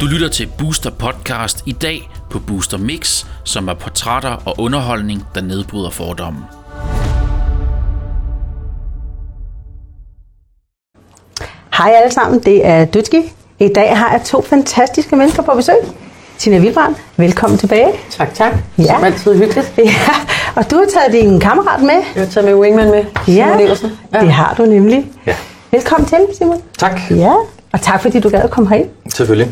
Du 0.00 0.06
lytter 0.06 0.28
til 0.28 0.48
Booster 0.58 0.90
Podcast 0.90 1.62
i 1.66 1.72
dag 1.72 2.10
på 2.30 2.38
Booster 2.38 2.78
Mix, 2.78 3.26
som 3.44 3.68
er 3.68 3.74
portrætter 3.74 4.42
og 4.46 4.54
underholdning, 4.58 5.22
der 5.34 5.40
nedbryder 5.40 5.90
fordomme. 5.90 6.40
Hej 11.78 11.92
alle 12.02 12.12
sammen, 12.12 12.40
det 12.40 12.66
er 12.66 12.84
Dødski. 12.84 13.32
I 13.58 13.68
dag 13.68 13.98
har 13.98 14.10
jeg 14.12 14.22
to 14.24 14.42
fantastiske 14.42 15.16
mennesker 15.16 15.42
på 15.42 15.52
besøg. 15.54 15.76
Tina 16.38 16.58
Vilbrand, 16.58 16.94
velkommen 17.16 17.58
tilbage. 17.58 17.88
Tak, 18.10 18.34
tak. 18.34 18.52
Ja. 18.78 18.84
Som 18.84 19.04
altid 19.04 19.38
hyggeligt. 19.38 19.72
Ja, 19.78 19.92
og 20.56 20.70
du 20.70 20.76
har 20.76 20.84
taget 20.94 21.12
din 21.22 21.40
kammerat 21.40 21.80
med. 21.82 22.02
Jeg 22.14 22.22
har 22.22 22.26
taget 22.26 22.44
med 22.44 22.54
Wingman 22.54 22.90
med. 22.90 23.04
Ja, 23.28 23.58
Eversen. 23.60 23.90
det 24.12 24.32
har 24.32 24.54
du 24.54 24.64
nemlig. 24.64 25.04
Ja. 25.26 25.34
Velkommen 25.72 26.08
til, 26.08 26.18
Simon. 26.38 26.62
Tak. 26.78 27.00
Ja, 27.10 27.32
og 27.72 27.80
tak 27.82 28.02
fordi 28.02 28.20
du 28.20 28.28
gad 28.28 28.40
at 28.40 28.50
komme 28.50 28.68
herind. 28.70 28.88
Selvfølgelig. 29.14 29.50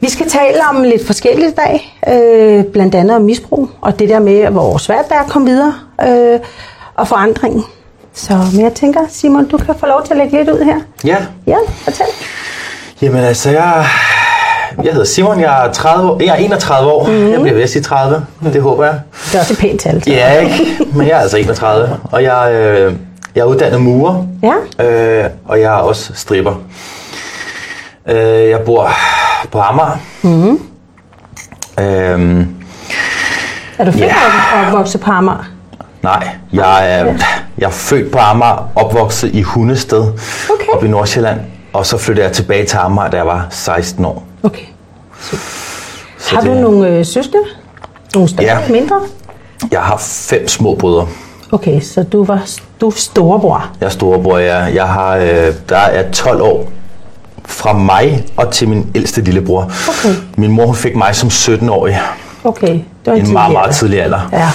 Vi 0.00 0.10
skal 0.10 0.28
tale 0.28 0.56
om 0.70 0.82
lidt 0.82 1.06
forskelligt 1.06 1.52
i 1.52 1.54
dag, 1.54 1.98
øh, 2.08 2.64
blandt 2.64 2.94
andet 2.94 3.16
om 3.16 3.22
misbrug, 3.22 3.68
og 3.80 3.98
det 3.98 4.08
der 4.08 4.18
med, 4.18 4.46
hvor 4.48 4.78
svært 4.78 5.08
det 5.08 5.16
er 5.16 5.20
at 5.20 5.30
komme 5.30 5.48
videre, 5.50 5.74
øh, 6.08 6.40
og 6.94 7.08
forandringen. 7.08 7.64
Så 8.14 8.32
men 8.52 8.64
jeg 8.64 8.72
tænker, 8.72 9.00
Simon, 9.08 9.48
du 9.48 9.56
kan 9.56 9.74
få 9.78 9.86
lov 9.86 10.04
til 10.04 10.12
at 10.12 10.18
lægge 10.18 10.36
lidt 10.38 10.50
ud 10.50 10.64
her. 10.64 10.80
Ja. 11.04 11.16
Ja, 11.46 11.56
fortæl. 11.84 12.06
Jamen 13.02 13.24
altså, 13.24 13.50
jeg, 13.50 13.86
jeg 14.84 14.92
hedder 14.92 15.06
Simon, 15.06 15.40
jeg 15.40 15.66
er, 15.66 15.72
30 15.72 16.10
år, 16.10 16.22
jeg 16.22 16.28
er 16.28 16.34
31 16.36 16.92
år. 16.92 17.06
Mm. 17.06 17.30
Jeg 17.30 17.40
bliver 17.40 17.54
ved 17.54 17.62
at 17.62 17.70
sige 17.70 17.82
30, 17.82 18.26
det 18.52 18.62
håber 18.62 18.84
jeg. 18.84 19.00
Det 19.26 19.34
er 19.34 19.40
også 19.40 19.52
et 19.52 19.58
pænt 19.58 19.80
tal. 19.80 20.02
Ja, 20.06 20.40
ikke? 20.40 20.78
Men 20.94 21.06
jeg 21.06 21.16
er 21.16 21.20
altså 21.20 21.36
31, 21.36 21.98
og 22.12 22.22
jeg, 22.22 22.52
øh, 22.52 22.94
jeg 23.34 23.40
er 23.40 23.44
uddannet 23.44 23.80
murer, 23.80 24.26
Ja. 24.42 24.84
øh, 25.24 25.30
og 25.44 25.60
jeg 25.60 25.74
er 25.74 25.78
også 25.78 26.12
stripper. 26.14 26.54
Øh, 28.08 28.48
jeg 28.50 28.60
bor 28.60 28.90
på 29.52 29.58
Amager. 29.60 29.96
Mm. 30.22 30.52
Øh, 31.80 32.46
Er 33.78 33.84
du 33.84 33.90
født 33.92 33.96
Ja. 34.02 34.14
og 34.54 34.66
opvokset 34.66 35.00
på 35.00 35.10
Amager? 35.10 35.44
nej, 36.02 36.28
jeg 36.52 36.98
er, 36.98 37.14
jeg 37.58 37.66
er 37.66 37.70
født 37.70 38.12
på 38.12 38.18
Amager, 38.18 38.68
opvokset 38.76 39.34
i 39.34 39.42
Hundested, 39.42 40.00
Okay. 40.00 40.66
op 40.72 40.84
i 40.84 40.88
Nordsjælland. 40.88 41.40
Og 41.72 41.86
så 41.86 41.98
flyttede 41.98 42.26
jeg 42.26 42.34
tilbage 42.34 42.66
til 42.66 42.76
Amager, 42.76 43.10
da 43.10 43.16
jeg 43.16 43.26
var 43.26 43.46
16 43.50 44.04
år. 44.04 44.24
Okay. 44.42 44.62
Så 46.18 46.34
Har 46.34 46.42
du 46.42 46.50
det- 46.50 46.60
nogle 46.62 46.88
øh, 46.88 47.06
søskende? 47.06 47.42
Nogle 48.14 48.28
større, 48.28 48.46
Ja. 48.46 48.58
mindre? 48.72 49.00
Jeg 49.70 49.80
har 49.80 49.96
fem 49.98 50.48
små 50.48 50.74
brødre. 50.74 51.08
Okay, 51.52 51.80
så 51.80 52.02
du 52.02 52.24
var 52.24 52.42
du 52.80 52.86
er 52.86 52.90
storebror. 52.96 53.70
Jeg 53.80 53.86
er 53.86 53.90
storebror, 53.90 54.38
jeg, 54.38 54.70
jeg 54.74 54.88
har, 54.88 55.16
øh, 55.16 55.52
der 55.68 55.76
er 55.76 56.10
12 56.12 56.42
år 56.42 56.70
fra 57.46 57.72
mig 57.72 58.24
og 58.36 58.50
til 58.52 58.68
min 58.68 58.86
ældste 58.94 59.20
lillebror. 59.20 59.62
Okay. 59.88 60.14
Min 60.36 60.50
mor 60.50 60.66
hun 60.66 60.74
fik 60.74 60.96
mig 60.96 61.14
som 61.16 61.28
17-årig. 61.28 62.00
Okay, 62.44 62.72
det 62.72 62.82
var 63.06 63.12
En 63.12 63.32
meget, 63.32 63.52
meget 63.52 63.64
alder. 63.66 63.74
tidlig 63.78 64.02
alder. 64.02 64.28
Ja. 64.32 64.48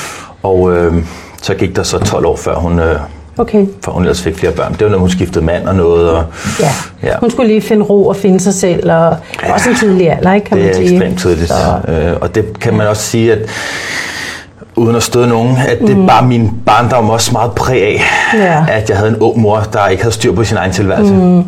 Og 0.44 0.74
øh, 0.78 0.94
så 1.42 1.54
gik 1.54 1.76
der 1.76 1.84
så 1.84 1.98
12 2.00 2.26
år, 2.26 2.36
før 2.36 2.56
hun, 2.56 2.80
øh, 2.80 2.96
Okay, 3.38 3.66
før 3.86 3.92
hun 3.92 4.02
ellers 4.04 4.22
fik 4.22 4.38
flere 4.38 4.52
børn. 4.52 4.74
Det 4.74 4.82
var 4.86 4.90
når 4.92 4.98
hun 4.98 5.10
skiftede 5.10 5.46
mand 5.46 5.68
og 5.68 5.76
noget. 5.76 6.10
Og, 6.12 6.24
ja. 6.60 6.72
Ja. 7.04 7.14
Hun 7.20 7.32
skulle 7.32 7.48
lige 7.48 7.62
finde 7.62 7.86
ro 7.86 8.08
og 8.08 8.16
finde 8.16 8.40
sig 8.40 8.54
selv, 8.54 8.92
og 8.92 9.16
ja. 9.44 9.54
også 9.54 9.70
en 9.70 9.76
tidlig 9.76 10.12
alder, 10.12 10.34
ikke, 10.34 10.46
kan 10.48 10.58
det 10.58 10.66
man 10.66 10.74
er 10.74 10.78
sige. 10.78 10.94
ekstremt 10.94 11.20
tidligt. 11.20 11.48
Så, 11.48 11.80
Øh, 11.88 12.18
og 12.22 12.36
det 12.36 12.60
kan 12.60 12.74
man 12.74 12.88
også 12.88 13.04
sige, 13.04 13.32
at 13.34 13.40
uden 14.80 14.96
at 14.96 15.04
støde 15.04 15.28
nogen, 15.28 15.58
at 15.68 15.80
det 15.80 16.08
bare 16.08 16.26
min 16.26 16.52
barndom 16.66 17.10
også 17.10 17.32
meget 17.32 17.52
præg 17.52 17.82
af, 17.84 18.02
Ja. 18.34 18.66
at 18.70 18.90
jeg 18.90 18.98
havde 18.98 19.10
en 19.12 19.18
ung 19.18 19.40
mor, 19.40 19.60
der 19.74 19.88
ikke 19.88 20.04
havde 20.04 20.14
styr 20.14 20.34
på 20.36 20.44
sin 20.44 20.58
egen 20.58 20.72
tilværelse. 20.72 21.14
Mm. 21.14 21.44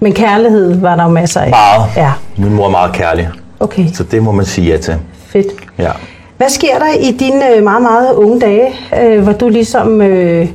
men 0.00 0.12
kærlighed 0.12 0.80
var 0.80 0.96
der 0.96 1.02
jo 1.02 1.08
masser 1.08 1.40
af. 1.40 1.50
Meget. 1.50 1.82
Ja, 1.96 2.12
Min 2.36 2.54
mor 2.54 2.66
er 2.66 2.70
meget 2.70 2.92
kærlig, 2.92 3.28
okay, 3.60 3.84
så 3.94 4.02
det 4.04 4.22
må 4.22 4.32
man 4.32 4.44
sige 4.44 4.70
ja 4.72 4.76
til. 4.76 4.94
fedt. 5.26 5.46
Ja. 5.78 5.90
Hvad 6.36 6.48
sker 6.48 6.78
der 6.78 6.92
i 7.00 7.10
dine 7.12 7.56
øh, 7.56 7.62
meget, 7.64 7.82
meget 7.82 8.12
unge 8.14 8.40
dage, 8.40 8.68
øh, 9.02 9.22
hvor 9.22 9.32
du 9.32 9.48
ligesom... 9.48 10.02
Øh, 10.02 10.46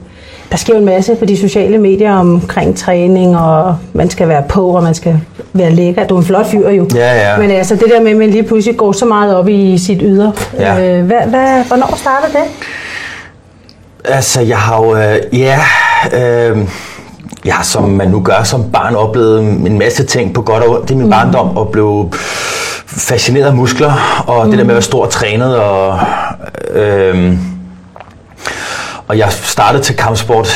der 0.51 0.57
sker 0.57 0.78
en 0.78 0.85
masse 0.85 1.16
på 1.16 1.25
de 1.25 1.38
sociale 1.38 1.78
medier 1.78 2.13
omkring 2.16 2.78
træning, 2.78 3.38
og 3.38 3.78
man 3.94 4.09
skal 4.09 4.28
være 4.28 4.44
på, 4.50 4.67
og 4.67 4.84
man 4.84 4.94
skal 4.94 5.19
være 5.53 5.72
lækker. 5.72 6.07
Du 6.07 6.16
er 6.16 6.19
en 6.19 6.25
flot 6.25 6.47
fyr 6.47 6.69
jo. 6.69 6.88
Ja, 6.95 7.29
ja. 7.29 7.38
Men 7.38 7.51
altså 7.51 7.75
det 7.75 7.85
der 7.89 8.01
med, 8.01 8.12
at 8.12 8.17
man 8.17 8.29
lige 8.29 8.44
pludselig 8.44 8.78
går 8.78 8.91
så 8.91 9.06
meget 9.06 9.35
op 9.35 9.47
i 9.47 9.78
sit 9.78 10.00
ydre. 10.01 10.34
Ja. 10.59 10.97
Øh, 10.97 11.06
hvad, 11.06 11.17
hvad, 11.28 11.63
hvornår 11.63 11.95
startede 11.97 12.31
det? 12.34 12.44
Altså, 14.06 14.41
jeg 14.41 14.57
har 14.57 14.84
jo, 14.84 14.95
øh, 14.95 15.40
ja, 15.40 15.59
øh, 16.13 16.57
jeg 17.45 17.53
har, 17.53 17.63
som 17.63 17.90
man 17.90 18.07
nu 18.07 18.22
gør 18.22 18.44
som 18.44 18.72
barn, 18.72 18.95
oplevet 18.95 19.40
en 19.40 19.79
masse 19.79 20.06
ting 20.06 20.34
på 20.34 20.41
godt 20.41 20.63
og 20.63 20.79
ondt 20.79 20.91
i 20.91 20.95
min 20.95 21.06
mm. 21.06 21.11
barndom, 21.11 21.57
og 21.57 21.69
blev 21.69 22.09
fascineret 22.85 23.45
af 23.45 23.53
muskler, 23.53 24.23
og 24.28 24.45
mm. 24.45 24.51
det 24.51 24.59
der 24.59 24.66
med 24.66 24.72
at 24.72 24.75
være 24.75 24.81
stor 24.81 25.06
og 25.06 25.09
trænet, 25.09 25.57
og, 25.57 26.00
øh, 26.73 27.34
og 29.11 29.17
jeg 29.17 29.27
startede 29.31 29.83
til 29.83 29.95
kampsport, 29.95 30.47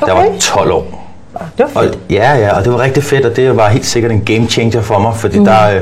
okay. 0.00 0.06
da 0.06 0.06
jeg 0.06 0.16
var 0.16 0.28
Okay. 0.28 0.40
12 0.40 0.72
år. 0.72 1.16
Det 1.58 1.66
var 1.74 1.80
Og, 1.80 1.86
ja, 2.10 2.36
ja, 2.36 2.56
og 2.56 2.64
det 2.64 2.72
var 2.72 2.80
rigtig 2.80 3.04
fedt, 3.04 3.26
og 3.26 3.36
det 3.36 3.56
var 3.56 3.68
helt 3.68 3.86
sikkert 3.86 4.12
en 4.12 4.20
game 4.20 4.46
changer 4.48 4.82
for 4.82 4.98
mig, 4.98 5.16
fordi 5.16 5.38
mm. 5.38 5.44
der, 5.44 5.70
øh, 5.70 5.80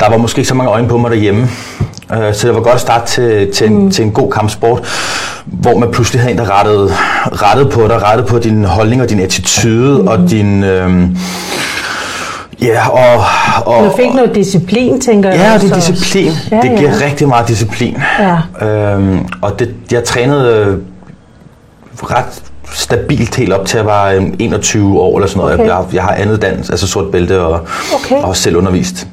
der 0.00 0.10
var 0.10 0.16
måske 0.16 0.38
ikke 0.38 0.48
så 0.48 0.54
mange 0.54 0.70
øjne 0.70 0.88
på 0.88 0.98
mig 0.98 1.10
derhjemme. 1.10 1.48
Øh, 2.12 2.34
Så 2.34 2.46
det 2.46 2.54
var 2.54 2.60
godt 2.60 2.74
at 2.74 2.80
starte 2.80 3.06
til, 3.06 3.52
til, 3.52 3.66
en, 3.66 3.84
mm. 3.84 3.90
til 3.90 4.04
en 4.04 4.10
god 4.12 4.30
kampsport, 4.30 4.82
hvor 5.44 5.78
man 5.78 5.90
pludselig 5.92 6.20
havde 6.20 6.32
en, 6.32 6.38
der 6.38 6.58
rettede, 6.58 6.90
rettede 7.32 7.70
på 7.70 7.88
dig, 7.88 8.02
rettede 8.02 8.26
på 8.28 8.38
din 8.38 8.64
holdning 8.64 9.02
og 9.02 9.10
din 9.10 9.20
attitude 9.20 10.02
mm. 10.02 10.08
og 10.08 10.30
din... 10.30 10.64
Øh, 10.64 11.02
ja, 12.62 12.88
og... 12.88 13.24
og 13.66 13.84
Du 13.84 13.96
fik 13.96 14.14
noget 14.14 14.34
disciplin, 14.34 15.00
tænker 15.00 15.30
jeg. 15.30 15.38
Ja, 15.38 15.54
og 15.54 15.60
det 15.60 15.70
er 15.70 15.74
disciplin. 15.74 16.32
Ja, 16.50 16.56
Ja, 16.56 16.62
det 16.62 16.78
giver 16.78 16.90
ja. 16.90 17.04
rigtig 17.06 17.28
meget 17.28 17.48
disciplin. 17.48 17.96
Ja. 18.60 18.66
Øhm, 18.66 19.26
og 19.42 19.58
det, 19.58 19.74
jeg 19.90 20.04
trænede 20.04 20.66
øh, 20.66 20.78
ret 22.06 22.42
stabilt 22.72 23.36
helt 23.36 23.52
op 23.52 23.66
til 23.66 23.78
at 23.78 23.86
være 23.86 24.16
øh, 24.16 24.22
21 24.38 25.00
år 25.00 25.16
eller 25.16 25.28
sådan 25.28 25.40
noget. 25.40 25.54
Okay. 25.54 25.66
Jeg, 25.66 25.84
jeg 25.92 26.02
har 26.02 26.12
andet 26.14 26.42
dans, 26.42 26.70
altså 26.70 26.86
sort 26.86 27.10
bælte 27.12 27.40
og, 27.40 27.60
Okay. 27.94 28.22
og 28.22 28.36
selv 28.36 28.56
undervist. 28.56 29.06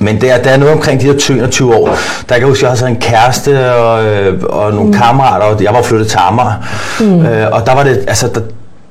Men 0.00 0.20
der, 0.20 0.38
der 0.38 0.50
er 0.50 0.56
noget 0.56 0.74
omkring 0.74 1.00
de 1.00 1.06
her 1.06 1.30
21 1.30 1.74
år. 1.76 1.86
Der 1.88 2.34
kan 2.34 2.38
jeg 2.38 2.46
huske, 2.48 2.66
at 2.66 2.70
jeg 2.70 2.78
havde 2.78 2.90
en 2.90 3.00
kæreste 3.00 3.74
og, 3.74 4.04
øh, 4.04 4.42
og 4.42 4.72
nogle 4.72 4.86
mm. 4.86 4.92
kammerater, 4.92 5.46
og 5.46 5.62
jeg 5.62 5.74
var 5.74 5.82
flyttet 5.82 6.08
til 6.08 6.18
Amager. 6.20 6.52
Mm. 7.00 7.26
Øh, 7.26 7.48
og 7.52 7.66
der 7.66 7.74
var 7.74 7.82
det, 7.82 8.04
altså, 8.08 8.26
der, 8.26 8.40
Det 8.40 8.46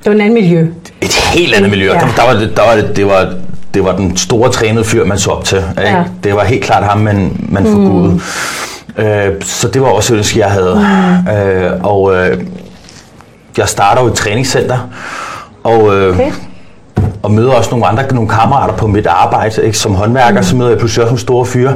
var 0.06 0.12
en 0.12 0.22
anden 0.22 0.34
miljø. 0.34 0.68
et 1.02 1.14
helt 1.14 1.56
andet 1.56 1.70
miljø. 1.70 1.94
Ja. 1.94 2.00
Der, 2.00 2.08
der 2.16 2.34
var 2.34 2.40
det, 2.40 2.58
der 2.58 2.64
var 2.66 2.76
det, 2.76 2.96
det 2.96 3.06
var 3.06 3.34
det 3.74 3.84
var 3.86 3.96
den 3.96 4.18
store 4.18 4.52
trænede 4.52 4.84
fyr, 4.84 5.06
man 5.06 5.18
så 5.18 5.30
op 5.32 5.44
til. 5.44 5.58
Ikke? 5.58 5.90
Ja. 5.90 6.04
Det 6.24 6.36
var 6.36 6.44
helt 6.44 6.64
klart 6.64 6.84
ham, 6.84 6.98
man, 7.00 7.48
man 7.50 7.66
forgudede. 7.66 8.20
Mm. 8.98 9.04
Øh, 9.04 9.42
så 9.42 9.68
det 9.68 9.82
var 9.82 9.88
også 9.88 10.14
et 10.14 10.18
ønske, 10.18 10.40
jeg 10.40 10.52
havde. 10.52 10.86
Mm. 11.26 11.32
Øh, 11.32 11.72
og 11.84 12.16
øh, 12.16 12.38
jeg 13.58 13.68
starter 13.68 14.02
jo 14.02 14.08
i 14.08 14.12
et 14.12 14.18
træningscenter, 14.18 14.78
og, 15.64 15.96
øh, 15.96 16.14
Okay. 16.16 16.32
og 17.24 17.32
møder 17.32 17.52
også 17.52 17.70
nogle 17.72 17.88
andre 17.88 18.04
nogle 18.14 18.30
kammerater 18.30 18.74
på 18.74 18.88
mit 18.88 19.08
arbejde. 19.08 19.66
Ikke? 19.66 19.78
Som 19.78 19.96
håndværker, 19.96 20.38
mm. 20.40 20.44
så 20.44 20.56
møder 20.56 20.70
jeg 20.70 20.80
pludselig 20.80 21.04
også 21.04 21.12
nogle 21.12 21.20
store 21.22 21.46
fyre. 21.46 21.74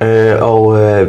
Øh, 0.00 0.32
og 0.40 0.80
øh, 0.80 1.08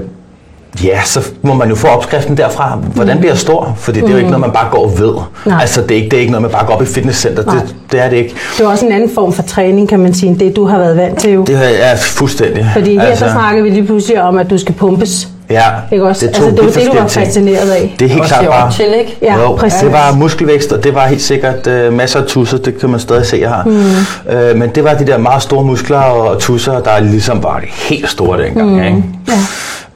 ja, 0.83 1.01
så 1.05 1.31
må 1.41 1.53
man 1.53 1.69
jo 1.69 1.75
få 1.75 1.87
opskriften 1.87 2.37
derfra. 2.37 2.75
Hvordan 2.75 3.17
bliver 3.17 3.31
jeg 3.31 3.39
stor? 3.39 3.73
Fordi 3.77 3.99
det 3.99 4.07
er 4.07 4.11
jo 4.11 4.17
ikke 4.17 4.29
noget, 4.29 4.41
man 4.41 4.51
bare 4.51 4.67
går 4.71 4.83
og 4.85 4.99
ved. 4.99 5.13
Nej. 5.45 5.61
Altså, 5.61 5.81
det 5.81 5.91
er, 5.91 5.95
ikke, 5.95 6.09
det 6.09 6.17
er 6.17 6.19
ikke 6.19 6.31
noget, 6.31 6.41
man 6.41 6.51
bare 6.51 6.65
går 6.65 6.73
op 6.73 6.81
i 6.81 6.85
fitnesscenter. 6.85 7.43
Nej. 7.45 7.55
Det, 7.55 7.75
det 7.91 7.99
er 7.99 8.09
det 8.09 8.17
ikke. 8.17 8.35
Det 8.57 8.65
var 8.65 8.71
også 8.71 8.85
en 8.85 8.91
anden 8.91 9.09
form 9.15 9.33
for 9.33 9.43
træning, 9.43 9.89
kan 9.89 9.99
man 9.99 10.13
sige, 10.13 10.29
end 10.29 10.39
det, 10.39 10.55
du 10.55 10.65
har 10.65 10.77
været 10.77 10.97
vant 10.97 11.19
til 11.19 11.31
jo. 11.31 11.43
Det 11.43 11.85
er 11.89 11.95
fuldstændig. 11.95 12.69
Fordi 12.73 12.93
her 12.93 13.01
altså, 13.01 13.25
så 13.25 13.31
snakker 13.31 13.63
vi 13.63 13.69
lige 13.69 13.85
pludselig 13.85 14.21
om, 14.21 14.37
at 14.37 14.49
du 14.49 14.57
skal 14.57 14.75
pumpes. 14.75 15.27
Ja, 15.51 15.63
Ikke 15.91 16.06
også? 16.06 16.25
det 16.25 16.35
er 16.35 16.39
to 16.39 16.45
altså, 16.45 16.63
det 16.63 16.75
var 16.75 16.81
det, 16.81 16.91
du 16.91 16.97
var 17.00 17.07
fascineret 17.07 17.72
af. 17.72 17.95
Det 18.00 18.06
er 18.06 18.09
helt 18.09 18.25
klart 18.25 18.41
det 18.41 18.50
bare... 18.50 18.72
til, 18.72 18.94
ikke? 19.00 19.17
Ja, 19.22 19.39
jo, 19.39 19.56
præcis. 19.56 19.79
det 19.79 19.91
var 19.91 20.13
muskelvækst, 20.13 20.72
og 20.72 20.84
det 20.84 20.95
var 20.95 21.07
helt 21.07 21.22
sikkert 21.22 21.67
øh, 21.67 21.94
masser 21.94 22.19
af 22.22 22.25
tusser, 22.28 22.57
det 22.57 22.79
kan 22.79 22.89
man 22.89 23.00
stadig 23.00 23.25
se, 23.25 23.44
har. 23.44 23.63
Mm. 23.63 24.34
Øh, 24.34 24.55
men 24.55 24.70
det 24.70 24.84
var 24.84 24.93
de 24.93 25.08
der 25.08 25.17
meget 25.17 25.43
store 25.43 25.64
muskler 25.64 25.97
og 25.97 26.40
tusser, 26.40 26.79
der 26.79 26.99
ligesom 26.99 27.43
var 27.43 27.61
helt 27.66 28.09
store 28.09 28.43
dengang. 28.43 28.70
Mm. 28.70 28.84
Ikke? 28.84 29.03
Ja. 29.28 29.34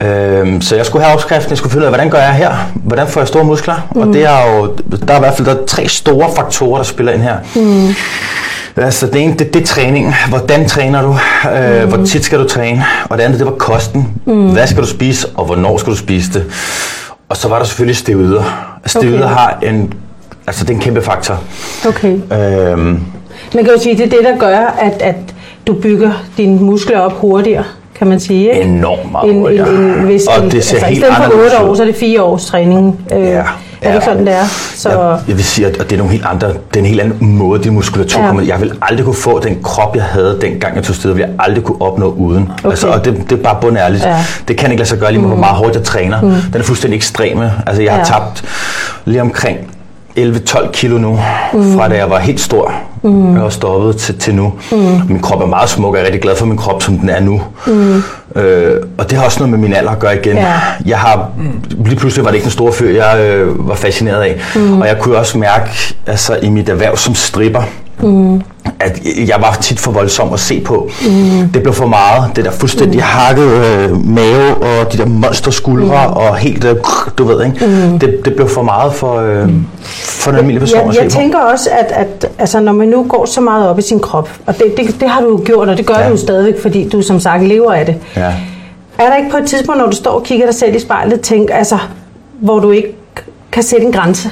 Øhm, 0.02 0.62
så 0.62 0.76
jeg 0.76 0.86
skulle 0.86 1.04
have 1.06 1.14
opskriften, 1.14 1.50
jeg 1.50 1.58
skulle 1.58 1.72
finde 1.72 1.82
ud 1.82 1.86
af, 1.86 1.92
hvordan 1.92 2.10
gør 2.10 2.18
jeg 2.18 2.34
her? 2.34 2.52
Hvordan 2.74 3.08
får 3.08 3.22
jeg 3.22 3.28
store 3.28 3.44
muskler? 3.44 3.88
Mm. 3.96 4.02
Og 4.02 4.08
det 4.14 4.24
er 4.26 4.56
jo, 4.56 4.76
der 5.08 5.14
er 5.14 5.18
i 5.18 5.20
hvert 5.20 5.34
fald 5.36 5.48
der 5.48 5.54
er 5.54 5.66
tre 5.68 5.88
store 5.88 6.30
faktorer, 6.36 6.78
der 6.78 6.84
spiller 6.84 7.12
ind 7.14 7.22
her. 7.22 7.36
Mm. 7.56 7.96
Altså 8.78 9.08
det 9.08 9.22
ene, 9.22 9.34
det, 9.34 9.54
det 9.54 9.62
er 9.62 9.66
træning. 9.66 10.14
Hvordan 10.30 10.68
træner 10.68 11.02
du? 11.02 11.16
Øh, 11.56 11.84
mm. 11.84 11.90
Hvor 11.90 12.06
tit 12.06 12.24
skal 12.26 12.40
du 12.40 12.48
træne? 12.48 12.84
Og 13.10 13.18
det 13.18 13.24
andet, 13.24 13.40
det 13.40 13.46
var 13.48 13.54
kosten. 13.54 14.08
Mm. 14.26 14.50
Hvad 14.52 14.68
skal 14.68 14.82
du 14.84 14.88
spise, 14.88 15.28
og 15.36 15.46
hvornår 15.46 15.78
skal 15.78 15.92
du 15.92 15.98
spise 15.98 16.34
det? 16.34 16.46
Og 17.30 17.38
så 17.38 17.48
var 17.48 17.58
der 17.58 17.66
selvfølgelig 17.66 17.98
steroider. 17.98 18.44
Steroider 18.86 19.24
Okay. 19.26 19.36
har 19.36 19.60
en, 19.64 19.94
altså 20.48 20.64
det 20.64 20.70
er 20.72 20.76
en 20.76 20.82
kæmpe 20.82 21.02
faktor. 21.02 21.40
Okay. 21.88 22.08
Øhm, 22.12 23.00
Man 23.56 23.64
kan 23.64 23.74
jo 23.76 23.80
sige, 23.82 23.98
det 23.98 24.06
er 24.06 24.10
det, 24.10 24.20
der 24.24 24.38
gør, 24.38 24.58
at, 24.82 25.02
at 25.02 25.16
du 25.68 25.74
bygger 25.74 26.12
dine 26.38 26.60
muskler 26.60 27.00
op 27.00 27.12
hurtigere, 27.14 27.64
kan 27.96 28.08
man 28.08 28.20
sige. 28.20 28.50
Ikke? 28.54 28.62
Enormt 28.70 29.12
meget 29.12 29.30
en, 29.30 29.36
en, 29.36 29.42
hurtigere. 29.42 29.70
en, 29.70 29.92
hvis, 30.06 30.24
Og 30.38 30.44
en, 30.46 30.52
det 30.52 30.64
ser 30.64 30.76
altså, 30.76 30.86
helt 30.88 30.98
I 30.98 31.02
stedet 31.02 31.16
for 31.16 31.24
anderledes 31.24 31.54
8 31.54 31.66
år, 31.70 31.76
så 31.76 31.82
er 31.82 31.88
det 31.88 31.96
4 31.96 32.22
års 32.24 32.46
træning. 32.46 33.00
Øh, 33.14 33.22
Ja. 33.24 33.44
Er 33.82 33.92
det 33.92 34.00
Ja. 34.00 34.06
sådan, 34.06 34.26
det 34.26 34.36
er? 34.36 34.46
Så, 34.76 34.90
Jeg, 34.90 35.20
jeg 35.28 35.36
vil 35.38 35.44
sige, 35.46 35.68
at 35.68 35.74
det 35.80 35.92
er 35.92 35.98
nogle 35.98 36.12
helt 36.12 36.26
andre, 36.26 36.48
det 36.48 36.56
er 36.76 36.80
en 36.80 36.86
helt 36.86 37.02
anden 37.02 37.18
måde, 37.36 37.64
din 37.64 37.74
muskulatur 37.74 38.22
Ja. 38.22 38.28
kommer. 38.28 38.42
Jeg 38.44 38.62
vil 38.62 38.74
aldrig 38.82 39.06
kunne 39.06 39.16
få 39.16 39.40
den 39.40 39.64
krop, 39.64 39.96
jeg 39.96 40.04
havde 40.04 40.38
dengang 40.42 40.76
jeg 40.76 40.84
tog 40.84 40.96
steder, 40.96 41.14
vil 41.14 41.22
jeg 41.22 41.30
aldrig 41.40 41.64
kunne 41.64 41.82
opnå 41.82 42.12
uden. 42.12 42.52
Okay. 42.60 42.70
Altså, 42.70 42.88
og 42.88 43.06
det, 43.06 43.30
det 43.30 43.40
er 43.40 43.44
bare 43.44 43.58
bundærligt. 43.62 44.04
Ja. 44.06 44.26
Det 44.48 44.58
kan 44.58 44.72
ikke 44.72 44.80
lade 44.80 44.90
sig 44.90 44.98
gøre 45.00 45.12
lige 45.12 45.22
med, 45.22 45.30
hvor 45.30 45.38
meget 45.40 45.56
hårdt 45.56 45.76
jeg 45.76 45.84
træner. 45.84 46.22
Mm. 46.22 46.30
Den 46.54 46.62
er 46.62 46.64
fuldstændig 46.64 46.98
ekstreme. 46.98 47.54
Altså, 47.68 47.82
jeg 47.84 47.92
har 47.92 48.00
Ja. 48.00 48.04
tabt 48.06 48.44
lige 49.06 49.22
omkring 49.22 49.58
11-12 50.20 50.72
kilo 50.72 50.98
nu, 50.98 51.20
mm. 51.54 51.74
fra 51.76 51.90
da 51.90 51.96
jeg 51.96 52.10
var 52.10 52.20
helt 52.20 52.40
stor. 52.40 52.74
Mm. 53.02 53.36
Har 53.36 53.50
stoppet 53.50 53.98
til, 53.98 54.18
til 54.18 54.36
nu. 54.36 54.54
Mm. 54.72 54.78
Min 55.10 55.20
krop 55.20 55.42
er 55.42 55.46
meget 55.46 55.70
smuk, 55.70 55.90
og 55.90 55.96
jeg 55.96 56.02
er 56.02 56.06
rigtig 56.06 56.22
glad 56.22 56.36
for 56.36 56.46
min 56.46 56.58
krop, 56.58 56.84
som 56.84 56.98
den 56.98 57.10
er 57.10 57.20
nu. 57.20 57.42
Mm. 57.68 58.04
Øh, 58.36 58.82
og 58.98 59.10
det 59.10 59.18
har 59.18 59.26
også 59.26 59.40
noget 59.40 59.50
med 59.50 59.60
min 59.60 59.74
alder 59.74 59.92
at 59.92 60.00
gøre 60.00 60.18
igen. 60.18 60.38
Ja. 60.38 60.54
Jeg 60.86 60.98
har, 60.98 61.30
lige 61.86 61.96
pludselig 61.96 62.26
var 62.26 62.32
det 62.32 62.36
ikke 62.36 62.46
den 62.46 62.52
store 62.52 62.74
fyr, 62.74 62.90
jeg 62.90 63.20
øh, 63.20 63.68
var 63.68 63.76
fascineret 63.76 64.22
af. 64.22 64.42
Mm. 64.56 64.82
Og 64.82 64.88
jeg 64.88 64.98
kunne 65.00 65.18
også 65.18 65.38
mærke 65.38 65.96
altså, 66.08 66.40
i 66.42 66.50
mit 66.50 66.70
erhverv 66.70 66.98
som 66.98 67.16
stripper, 67.16 67.64
mm. 68.02 68.42
At 68.80 69.02
jeg 69.28 69.36
var 69.40 69.58
tit 69.62 69.80
for 69.80 69.92
voldsom 69.92 70.34
at 70.34 70.40
se 70.40 70.62
på. 70.62 70.90
Mm. 71.02 71.50
Det 71.54 71.62
blev 71.62 71.74
for 71.74 71.86
meget. 71.88 72.36
Det 72.36 72.46
der 72.46 72.52
fuldstændig 72.52 72.96
mm. 72.98 73.04
hakket 73.04 73.48
øh, 73.50 74.06
mave 74.08 74.54
og 74.56 74.94
de 74.94 74.98
der 74.98 75.06
monsterskuldre 75.06 76.08
mm. 76.08 76.14
og 76.14 76.36
helt, 76.36 76.64
øh, 76.66 76.76
du 77.18 77.24
ved, 77.24 77.46
ikke? 77.46 77.66
Mm. 77.66 78.00
Det, 78.00 78.26
det 78.26 78.36
blev 78.36 78.50
for 78.50 78.62
meget 78.62 78.94
for, 78.94 79.16
øh, 79.20 79.50
for 80.04 80.32
den 80.32 80.38
almindelige 80.40 80.60
person 80.60 80.78
jeg, 80.80 80.88
at 80.88 80.94
se 80.96 81.02
jeg 81.02 81.12
på. 81.12 81.16
tænker 81.16 81.40
også, 81.40 81.70
at, 81.72 81.92
at 81.92 82.28
altså, 82.40 82.60
når 82.60 82.72
man 82.72 82.88
nu 82.88 83.06
går 83.10 83.26
så 83.26 83.42
meget 83.42 83.70
op 83.70 83.80
i 83.80 83.82
sin 83.82 84.00
krop, 84.00 84.30
og 84.46 84.58
det, 84.58 84.74
det, 84.78 85.00
det 85.00 85.10
har 85.10 85.22
du 85.22 85.28
jo 85.30 85.42
gjort, 85.46 85.70
og 85.70 85.78
det 85.78 85.86
gør 85.86 85.96
Ja. 86.00 86.06
du 86.06 86.10
jo 86.10 86.18
stadigvæk, 86.18 86.62
fordi 86.62 86.90
du 86.90 87.02
som 87.02 87.20
sagt 87.20 87.44
lever 87.44 87.74
af 87.74 87.86
det. 87.86 87.96
Ja. 88.16 88.34
Er 88.98 89.10
der 89.10 89.16
ikke 89.16 89.30
på 89.32 89.38
et 89.38 89.46
tidspunkt, 89.46 89.82
når 89.82 89.90
du 89.90 89.96
står 89.96 90.12
og 90.12 90.24
kigger 90.24 90.46
dig 90.46 90.56
selv 90.56 90.76
i 90.76 90.80
spejlet, 90.80 91.22
tænk, 91.22 91.50
altså, 91.54 91.78
hvor 92.40 92.60
du 92.60 92.72
ikke 92.72 92.96
kan 93.52 93.64
sætte 93.64 93.86
en 93.86 93.92
grænse? 93.92 94.30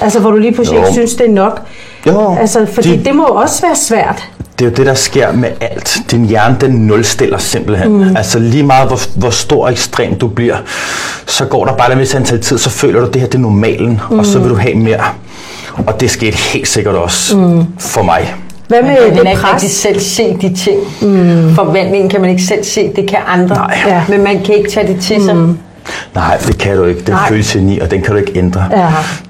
Altså, 0.00 0.20
hvor 0.20 0.30
du 0.30 0.36
lige 0.36 0.52
pludselig 0.52 0.76
Jo. 0.78 0.82
ikke 0.82 0.92
synes, 0.92 1.14
det 1.14 1.26
er 1.26 1.32
nok? 1.32 1.60
Jo, 2.06 2.36
Altså, 2.40 2.66
fordi 2.74 2.88
de- 2.92 2.96
det, 2.96 3.04
det 3.04 3.14
må 3.14 3.26
jo 3.28 3.34
også 3.34 3.62
være 3.62 3.76
svært. 3.76 4.24
Det 4.58 4.64
er 4.64 4.70
jo 4.70 4.74
det, 4.76 4.86
der 4.86 4.94
sker 4.94 5.32
med 5.32 5.48
alt. 5.60 5.98
Din 6.10 6.24
hjerne, 6.24 6.56
den 6.60 6.70
nulstiller 6.70 7.38
simpelthen. 7.38 7.92
Mm. 7.92 8.16
Altså 8.16 8.38
lige 8.38 8.62
meget, 8.62 8.88
hvor, 8.88 9.18
hvor 9.18 9.30
stor 9.30 9.64
og 9.64 9.72
ekstrem 9.72 10.14
du 10.18 10.28
bliver, 10.28 10.56
så 11.26 11.44
går 11.44 11.64
der 11.64 11.72
bare 11.72 11.92
en 11.92 11.98
vis 11.98 12.14
antal 12.14 12.40
tid, 12.40 12.58
så 12.58 12.70
føler 12.70 13.00
du, 13.00 13.06
at 13.06 13.12
det 13.14 13.20
her 13.22 13.28
det 13.28 13.34
er 13.34 13.42
normalen, 13.42 14.00
mm. 14.10 14.18
og 14.18 14.26
så 14.26 14.38
vil 14.38 14.50
du 14.50 14.54
have 14.54 14.74
mere. 14.74 15.00
Og 15.86 16.00
det 16.00 16.10
skete 16.10 16.36
helt 16.36 16.68
sikkert 16.68 16.94
også 16.94 17.36
mm. 17.36 17.64
for 17.78 18.02
mig. 18.02 18.34
Hvad 18.68 18.82
Man 18.82 18.90
med 18.90 18.96
kan 18.96 19.04
det 19.06 19.14
heller 19.14 19.30
ikke 19.30 19.42
rigtig 19.44 19.68
pres? 19.68 19.72
selv 19.76 20.00
se 20.00 20.36
de 20.40 20.54
ting. 20.56 20.80
Mm. 21.02 21.54
Forvandlingen 21.54 22.10
kan 22.10 22.20
man 22.20 22.30
ikke 22.30 22.42
selv 22.42 22.64
se, 22.64 22.92
det 22.96 23.08
kan 23.08 23.18
andre. 23.26 23.54
Nej. 23.54 23.78
Ja. 23.86 24.02
Men 24.08 24.24
man 24.24 24.42
kan 24.44 24.54
ikke 24.54 24.70
tage 24.70 24.86
det 24.92 25.00
til 25.00 25.24
sig. 25.24 25.36
Mm. 25.36 25.58
Nej, 26.14 26.36
det 26.46 26.58
kan 26.58 26.76
du 26.76 26.84
ikke. 26.84 27.00
Den 27.00 27.14
Nej. 27.14 27.28
følelse 27.28 27.58
ind 27.58 27.70
i, 27.70 27.78
og 27.78 27.90
den 27.90 28.02
kan 28.02 28.12
du 28.12 28.18
ikke 28.18 28.32
ændre. 28.38 28.64
Ja. 28.70 28.88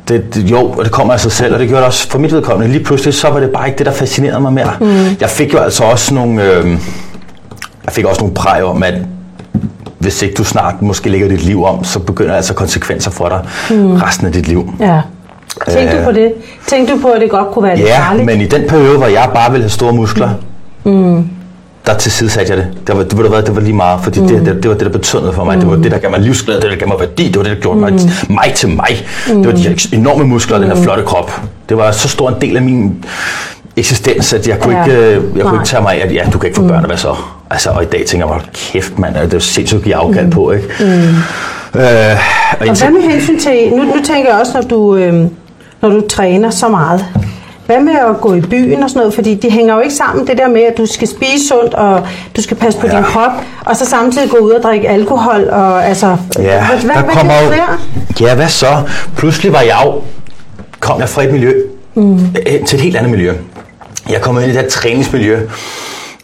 Det, 0.08 0.34
det, 0.34 0.50
jo, 0.50 0.58
og 0.58 0.84
det 0.84 0.92
kommer 0.92 1.14
af 1.14 1.20
sig 1.20 1.32
selv, 1.32 1.54
og 1.54 1.60
det 1.60 1.68
gjorde 1.68 1.80
det 1.80 1.86
også 1.86 2.10
for 2.10 2.18
mit 2.18 2.32
vedkommende. 2.32 2.72
Lige 2.72 2.84
pludselig, 2.84 3.14
så 3.14 3.28
var 3.30 3.40
det 3.40 3.50
bare 3.50 3.66
ikke 3.66 3.78
det, 3.78 3.86
der 3.86 3.92
fascinerede 3.92 4.40
mig 4.40 4.52
mere. 4.52 4.70
Mm. 4.80 5.16
Jeg 5.20 5.30
fik 5.30 5.52
jo 5.54 5.58
altså 5.58 5.84
også 5.84 6.14
nogle, 6.14 6.42
øh, 6.42 6.70
jeg 7.84 7.92
fik 7.92 8.04
også 8.04 8.20
nogle 8.20 8.34
præg 8.34 8.62
om, 8.64 8.82
at 8.82 8.94
hvis 9.98 10.22
ikke 10.22 10.34
du 10.34 10.44
snart 10.44 10.82
måske 10.82 11.08
lægger 11.10 11.28
dit 11.28 11.42
liv 11.42 11.64
om, 11.64 11.84
så 11.84 11.98
begynder 11.98 12.34
altså 12.34 12.54
konsekvenser 12.54 13.10
for 13.10 13.28
dig 13.28 13.40
mm. 13.78 13.92
resten 13.96 14.26
af 14.26 14.32
dit 14.32 14.48
liv. 14.48 14.72
Ja. 14.80 15.00
Tænkte 15.68 15.92
du 15.96 15.98
Øh. 16.00 16.04
på 16.04 16.12
det? 16.12 16.32
Tænkte 16.68 16.94
du 16.94 17.00
på, 17.00 17.08
at 17.08 17.20
det 17.20 17.30
godt 17.30 17.50
kunne 17.50 17.62
være 17.68 17.78
Ja, 17.78 17.98
farligt? 17.98 18.26
men 18.26 18.40
i 18.40 18.46
den 18.46 18.68
periode, 18.68 18.98
hvor 18.98 19.06
jeg 19.06 19.30
bare 19.34 19.50
ville 19.50 19.62
have 19.64 19.70
store 19.70 19.92
muskler, 19.92 20.30
mm. 20.84 21.28
Der 21.86 21.94
tilsidesatte 21.94 22.52
jeg 22.52 22.58
det. 22.58 22.66
Det 22.86 22.96
var, 22.96 23.02
det, 23.02 23.16
ved 23.16 23.24
du 23.24 23.30
hvad, 23.30 23.42
det 23.42 23.54
var 23.54 23.60
lige 23.60 23.72
meget, 23.72 24.00
fordi 24.04 24.20
mm. 24.20 24.28
det, 24.28 24.46
det, 24.46 24.62
det, 24.62 24.68
var 24.70 24.76
det, 24.76 24.86
der 24.86 24.92
betød 24.92 25.20
noget 25.20 25.34
for 25.34 25.44
mig. 25.44 25.54
Mm. 25.56 25.60
Det 25.60 25.70
var 25.70 25.76
det, 25.76 25.90
der 25.92 25.98
gav 25.98 26.10
mig 26.10 26.20
livsglæde, 26.20 26.60
det, 26.60 26.70
der 26.70 26.76
gav 26.76 26.88
mig 26.88 27.00
værdi, 27.00 27.28
det 27.28 27.36
var 27.36 27.42
det, 27.42 27.56
der 27.56 27.62
gjorde 27.62 27.78
mm. 27.78 27.84
mig, 27.84 27.92
mig 28.28 28.52
til 28.54 28.68
mig. 28.68 29.06
Mm. 29.28 29.36
Det 29.42 29.46
var 29.46 29.56
de 29.56 29.62
her 29.62 29.86
enorme 29.92 30.24
muskler 30.24 30.56
og 30.56 30.62
den 30.62 30.76
her 30.76 30.82
flotte 30.82 31.02
krop. 31.04 31.40
Det 31.68 31.76
var 31.76 31.90
så 31.92 32.08
stor 32.08 32.28
en 32.28 32.34
del 32.40 32.56
af 32.56 32.62
min 32.62 33.04
eksistens, 33.76 34.32
at 34.32 34.48
jeg 34.48 34.60
kunne, 34.60 34.76
Ja. 34.76 34.84
ikke, 34.84 34.96
øh, 34.96 35.12
jeg 35.12 35.20
kunne 35.22 35.42
Nej. 35.42 35.52
ikke 35.54 35.64
tage 35.64 35.82
mig 35.82 36.02
af, 36.02 36.06
at 36.06 36.14
ja, 36.14 36.24
du 36.32 36.38
kan 36.38 36.46
ikke 36.48 36.56
få 36.56 36.68
børn, 36.68 36.80
og 36.80 36.86
hvad 36.86 36.96
så? 36.96 37.14
Altså, 37.50 37.70
og 37.70 37.82
i 37.82 37.86
dag 37.86 38.04
tænker 38.06 38.26
jeg 38.26 38.36
mig, 38.36 38.44
kæft 38.54 38.98
mand, 38.98 39.14
det 39.14 39.34
er 39.34 39.38
sindssygt 39.38 39.78
at 39.78 39.84
give 39.84 39.94
afkald 39.96 40.30
på, 40.30 40.52
ikke? 40.52 40.68
Mm. 40.80 40.86
Øh, 40.86 41.84
og 42.60 42.68
Og 42.68 42.78
hvad 42.78 42.90
med 42.90 43.10
hensyn 43.10 43.38
til, 43.38 43.68
nu, 43.70 43.82
nu 43.82 43.94
tænker 44.04 44.30
jeg 44.30 44.40
også, 44.40 44.52
når 44.54 44.62
du, 44.62 44.96
øhm, 44.96 45.30
når 45.82 45.88
du 45.88 46.08
træner 46.08 46.50
så 46.50 46.68
meget, 46.68 47.04
hvad 47.66 47.80
med 47.80 47.92
at 47.92 48.20
gå 48.20 48.34
i 48.34 48.40
byen 48.40 48.82
og 48.82 48.90
sådan 48.90 49.00
noget? 49.00 49.14
Fordi 49.14 49.34
de 49.34 49.50
hænger 49.50 49.74
jo 49.74 49.80
ikke 49.80 49.94
sammen, 49.94 50.26
det 50.26 50.38
der 50.38 50.48
med, 50.48 50.62
at 50.62 50.78
du 50.78 50.86
skal 50.86 51.08
spise 51.08 51.48
sundt, 51.48 51.74
og 51.74 52.06
du 52.36 52.42
skal 52.42 52.56
passe 52.56 52.78
på 52.80 52.86
Ja. 52.86 52.96
din 52.96 53.04
krop, 53.04 53.30
og 53.66 53.76
så 53.76 53.84
samtidig 53.84 54.30
gå 54.30 54.36
ud 54.36 54.50
og 54.50 54.62
drikke 54.62 54.88
alkohol, 54.88 55.48
og 55.48 55.86
altså... 55.86 56.06
Ja, 56.38 56.66
hvad, 56.66 56.78
hvad, 56.78 56.94
der 56.94 57.02
hvad 57.02 57.14
kommer 57.14 57.40
det 57.40 57.50
være? 57.50 57.78
Ja, 58.28 58.34
hvad 58.34 58.48
så? 58.48 58.82
Pludselig 59.16 59.52
var 59.52 59.60
jeg 59.60 59.82
jo... 59.84 59.92
Kom 60.80 61.00
jeg 61.00 61.08
fra 61.08 61.22
et 61.22 61.32
miljø 61.32 61.52
mm. 61.94 62.18
til 62.66 62.76
et 62.76 62.80
helt 62.80 62.96
andet 62.96 63.10
miljø. 63.10 63.32
Jeg 64.10 64.20
kom 64.20 64.36
ind 64.36 64.44
i 64.44 64.48
det 64.48 64.60
her 64.62 64.68
træningsmiljø, 64.68 65.40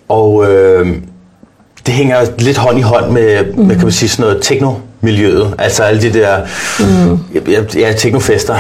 og 0.09 0.51
øh, 0.51 0.87
det 1.87 1.95
hænger 1.95 2.17
lidt 2.39 2.57
hånd 2.57 2.79
i 2.79 2.83
hånd 2.83 3.11
med, 3.11 3.45
mm. 3.45 3.65
med 3.65 3.75
kan 3.75 3.85
man 3.85 3.93
sige, 3.93 4.09
sådan 4.09 4.23
noget 4.23 4.43
techno-miljøet. 4.43 5.55
Altså 5.59 5.83
alle 5.83 6.03
de 6.03 6.13
der 6.13 6.39
mm. 6.81 7.19
ja, 7.53 7.63
ja, 7.77 7.93
technofester. 7.93 8.57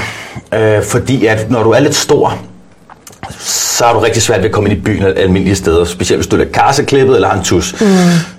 Øh, 0.54 0.82
fordi 0.82 1.26
at 1.26 1.50
når 1.50 1.62
du 1.62 1.70
er 1.70 1.80
lidt 1.80 1.94
stor, 1.94 2.38
så 3.38 3.84
er 3.84 3.92
du 3.92 3.98
rigtig 3.98 4.22
svært 4.22 4.38
ved 4.38 4.46
at 4.46 4.52
komme 4.52 4.70
ind 4.70 4.78
i 4.78 4.82
byen 4.82 5.02
af 5.02 5.12
almindelige 5.16 5.56
steder. 5.56 5.84
Specielt 5.84 6.18
hvis 6.18 6.26
du 6.26 6.36
er 6.36 6.44
karseklippet 6.44 7.14
eller 7.14 7.28
har 7.28 7.36
en 7.36 7.44
tus, 7.44 7.80
mm. 7.80 7.86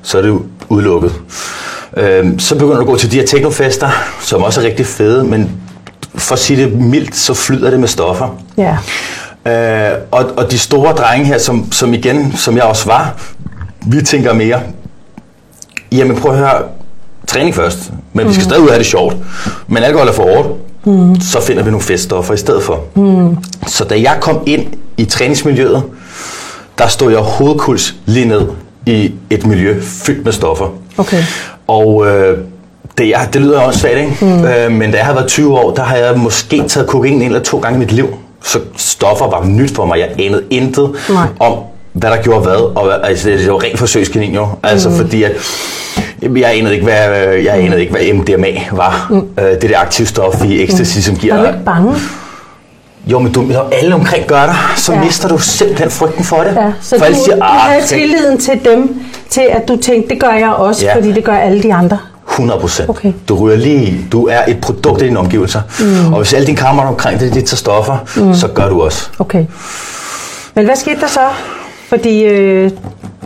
så 0.01 0.18
er 0.18 0.21
det 0.21 0.39
udelukket. 0.69 1.13
Øhm, 1.98 2.39
så 2.39 2.56
begynder 2.56 2.75
du 2.75 2.81
at 2.81 2.88
gå 2.88 2.98
til 2.98 3.12
de 3.12 3.19
her 3.19 3.25
teknofester, 3.25 3.89
som 4.21 4.44
også 4.44 4.62
er 4.62 4.65
rigtig 4.65 4.86
fede, 4.86 5.24
men 5.24 5.51
for 6.15 6.33
at 6.33 6.39
sige 6.39 6.63
det 6.63 6.74
mildt, 6.74 7.15
så 7.15 7.33
flyder 7.33 7.69
det 7.69 7.80
med 7.80 7.88
stoffer. 7.88 8.38
Ja. 8.57 8.77
Øh, 9.45 9.98
og, 10.12 10.25
og 10.38 10.51
de 10.51 10.60
store 10.60 10.94
drenge 10.94 11.25
her, 11.25 11.38
som, 11.38 11.71
som 11.71 11.94
igen, 11.94 12.38
som 12.38 12.56
jeg 12.56 12.63
også 12.63 12.86
var, 12.86 13.15
vi 13.86 14.01
tænker 14.01 14.33
mere, 14.33 14.62
jamen 15.92 16.18
prøv 16.18 16.31
at 16.31 16.38
høre, 16.38 16.62
træning 17.27 17.56
først, 17.56 17.92
men 18.13 18.24
mm. 18.24 18.30
vi 18.30 18.33
skal 18.33 18.45
stadig 18.45 18.63
ud 18.63 18.69
af 18.69 18.80
det 18.80 18.88
sjovt. 18.88 19.15
Men 19.68 19.83
alkohol 19.83 20.07
er 20.07 20.12
for 20.12 20.24
hårdt, 20.24 20.48
mm. 20.86 21.22
så 21.22 21.42
finder 21.42 21.64
vi 21.64 21.70
nogle 21.70 21.84
feststoffer 21.84 22.34
i 22.34 22.38
stedet 22.38 22.64
for. 22.64 22.84
Mm. 22.96 23.38
Så 23.68 23.84
da 23.84 23.96
jeg 24.02 24.18
kom 24.22 24.40
ind 24.46 24.66
i 24.98 25.06
træningsmiljøet, 25.06 25.84
der 26.78 26.88
stod 26.88 27.12
jeg 27.12 27.20
hovedkuls 27.20 27.96
lige 28.06 28.28
ned 28.28 28.42
i 28.86 29.12
et 29.30 29.46
miljø 29.46 29.82
fyldt 29.82 30.26
med 30.26 30.34
stoffer. 30.34 30.68
Okay. 30.98 31.24
Og 31.68 32.08
øh, 32.08 32.38
det, 32.98 33.10
jeg, 33.10 33.30
det 33.34 33.42
lyder 33.42 33.60
også 33.60 33.80
svært, 33.80 33.98
ikke? 33.98 34.18
Mm. 34.22 34.46
Øh, 34.46 34.72
men 34.72 34.92
da 34.92 34.98
jeg 34.98 35.06
har 35.06 35.14
været 35.14 35.28
20 35.28 35.60
år, 35.60 35.74
der 35.74 35.84
har 35.84 35.96
jeg 35.96 36.18
måske 36.18 36.68
taget 36.68 36.88
kokain 36.90 37.14
en 37.14 37.22
eller 37.22 37.40
to 37.40 37.60
gange 37.60 37.76
i 37.76 37.80
mit 37.80 37.92
liv. 37.92 38.08
Så 38.44 38.60
stoffer 38.78 39.30
var 39.30 39.46
nyt 39.46 39.72
for 39.76 39.86
mig. 39.86 40.00
Jeg 40.00 40.10
anede 40.20 40.44
intet 40.50 40.90
Nej. 41.10 41.28
om, 41.40 41.54
hvad 41.94 42.10
der 42.10 42.22
gjorde 42.22 42.42
hvad. 42.42 42.56
Og 42.56 43.10
altså, 43.10 43.30
det 43.30 43.52
var 43.52 43.63
rent 43.63 43.80
forsøgskanin 43.80 44.36
jo. 44.36 44.48
Altså 44.63 44.90
mm. 44.90 44.96
fordi 44.96 45.24
at, 45.24 45.32
jeg 46.36 46.58
anede 46.58 46.74
ikke, 46.74 46.84
hvad, 46.84 46.98
jeg 47.27 47.56
anede 47.60 47.82
ikke, 47.82 47.92
hvad 47.92 48.13
MDMA 48.13 48.48
var. 48.72 49.08
Mm. 49.10 49.27
Øh, 49.39 49.51
det 49.62 49.70
der 49.70 49.80
aktivstof 49.80 50.46
i 50.46 50.63
ecstasy, 50.63 51.00
som 51.00 51.15
giver... 51.15 51.36
Var 51.36 51.42
du 51.42 51.48
ikke 51.48 51.65
bange? 51.65 51.96
Jo, 53.08 53.20
men 53.20 53.32
du, 53.32 53.42
når 53.42 53.70
alle 53.72 53.96
omkring 53.96 54.25
gør 54.27 54.46
dig, 54.46 54.56
så 54.77 54.94
Ja. 54.94 55.03
mister 55.03 55.27
du 55.27 55.38
simpelthen 55.38 55.92
frygten 55.92 56.24
for 56.24 56.38
det. 56.38 56.56
Ja, 56.56 56.72
så 56.82 57.00
for 57.00 57.06
du, 57.06 57.13
siger, 57.13 57.36
du 57.36 57.42
ah, 57.44 57.60
havde 57.60 57.86
tilliden 57.88 58.38
til 58.38 58.60
dem, 58.65 59.01
til 59.30 59.42
at 59.50 59.68
du 59.68 59.75
tænkte, 59.77 60.10
det 60.10 60.22
gør 60.22 60.32
jeg 60.32 60.50
også, 60.50 60.86
Ja. 60.86 60.96
fordi 60.96 61.12
det 61.12 61.24
gør 61.24 61.36
alle 61.36 61.63
de 61.63 61.74
andre. 61.74 61.98
100 62.30 62.60
procent. 62.60 62.89
Okay. 62.89 63.13
Du 63.30 63.36
ryger 63.36 63.58
lige 63.58 63.84
i. 63.84 64.06
Du 64.12 64.27
er 64.27 64.39
et 64.48 64.62
produkt 64.62 65.01
af 65.01 65.08
dine 65.08 65.20
omgivelser. 65.20 65.62
Mm. 65.80 66.13
Og 66.13 66.20
hvis 66.20 66.34
alle 66.34 66.46
dine 66.48 66.58
kammerater 66.58 66.89
omkring 66.89 67.20
det, 67.20 67.34
det 67.34 67.46
tager 67.46 67.58
stoffer, 67.58 67.98
mm. 68.18 68.34
så 68.34 68.48
gør 68.48 68.70
du 68.70 68.82
også. 68.82 69.10
Okay. 69.20 69.46
Men 70.56 70.65
hvad 70.65 70.75
skete 70.75 71.01
der 71.01 71.08
så? 71.08 71.20
Fordi 71.89 72.24
øh, 72.24 72.72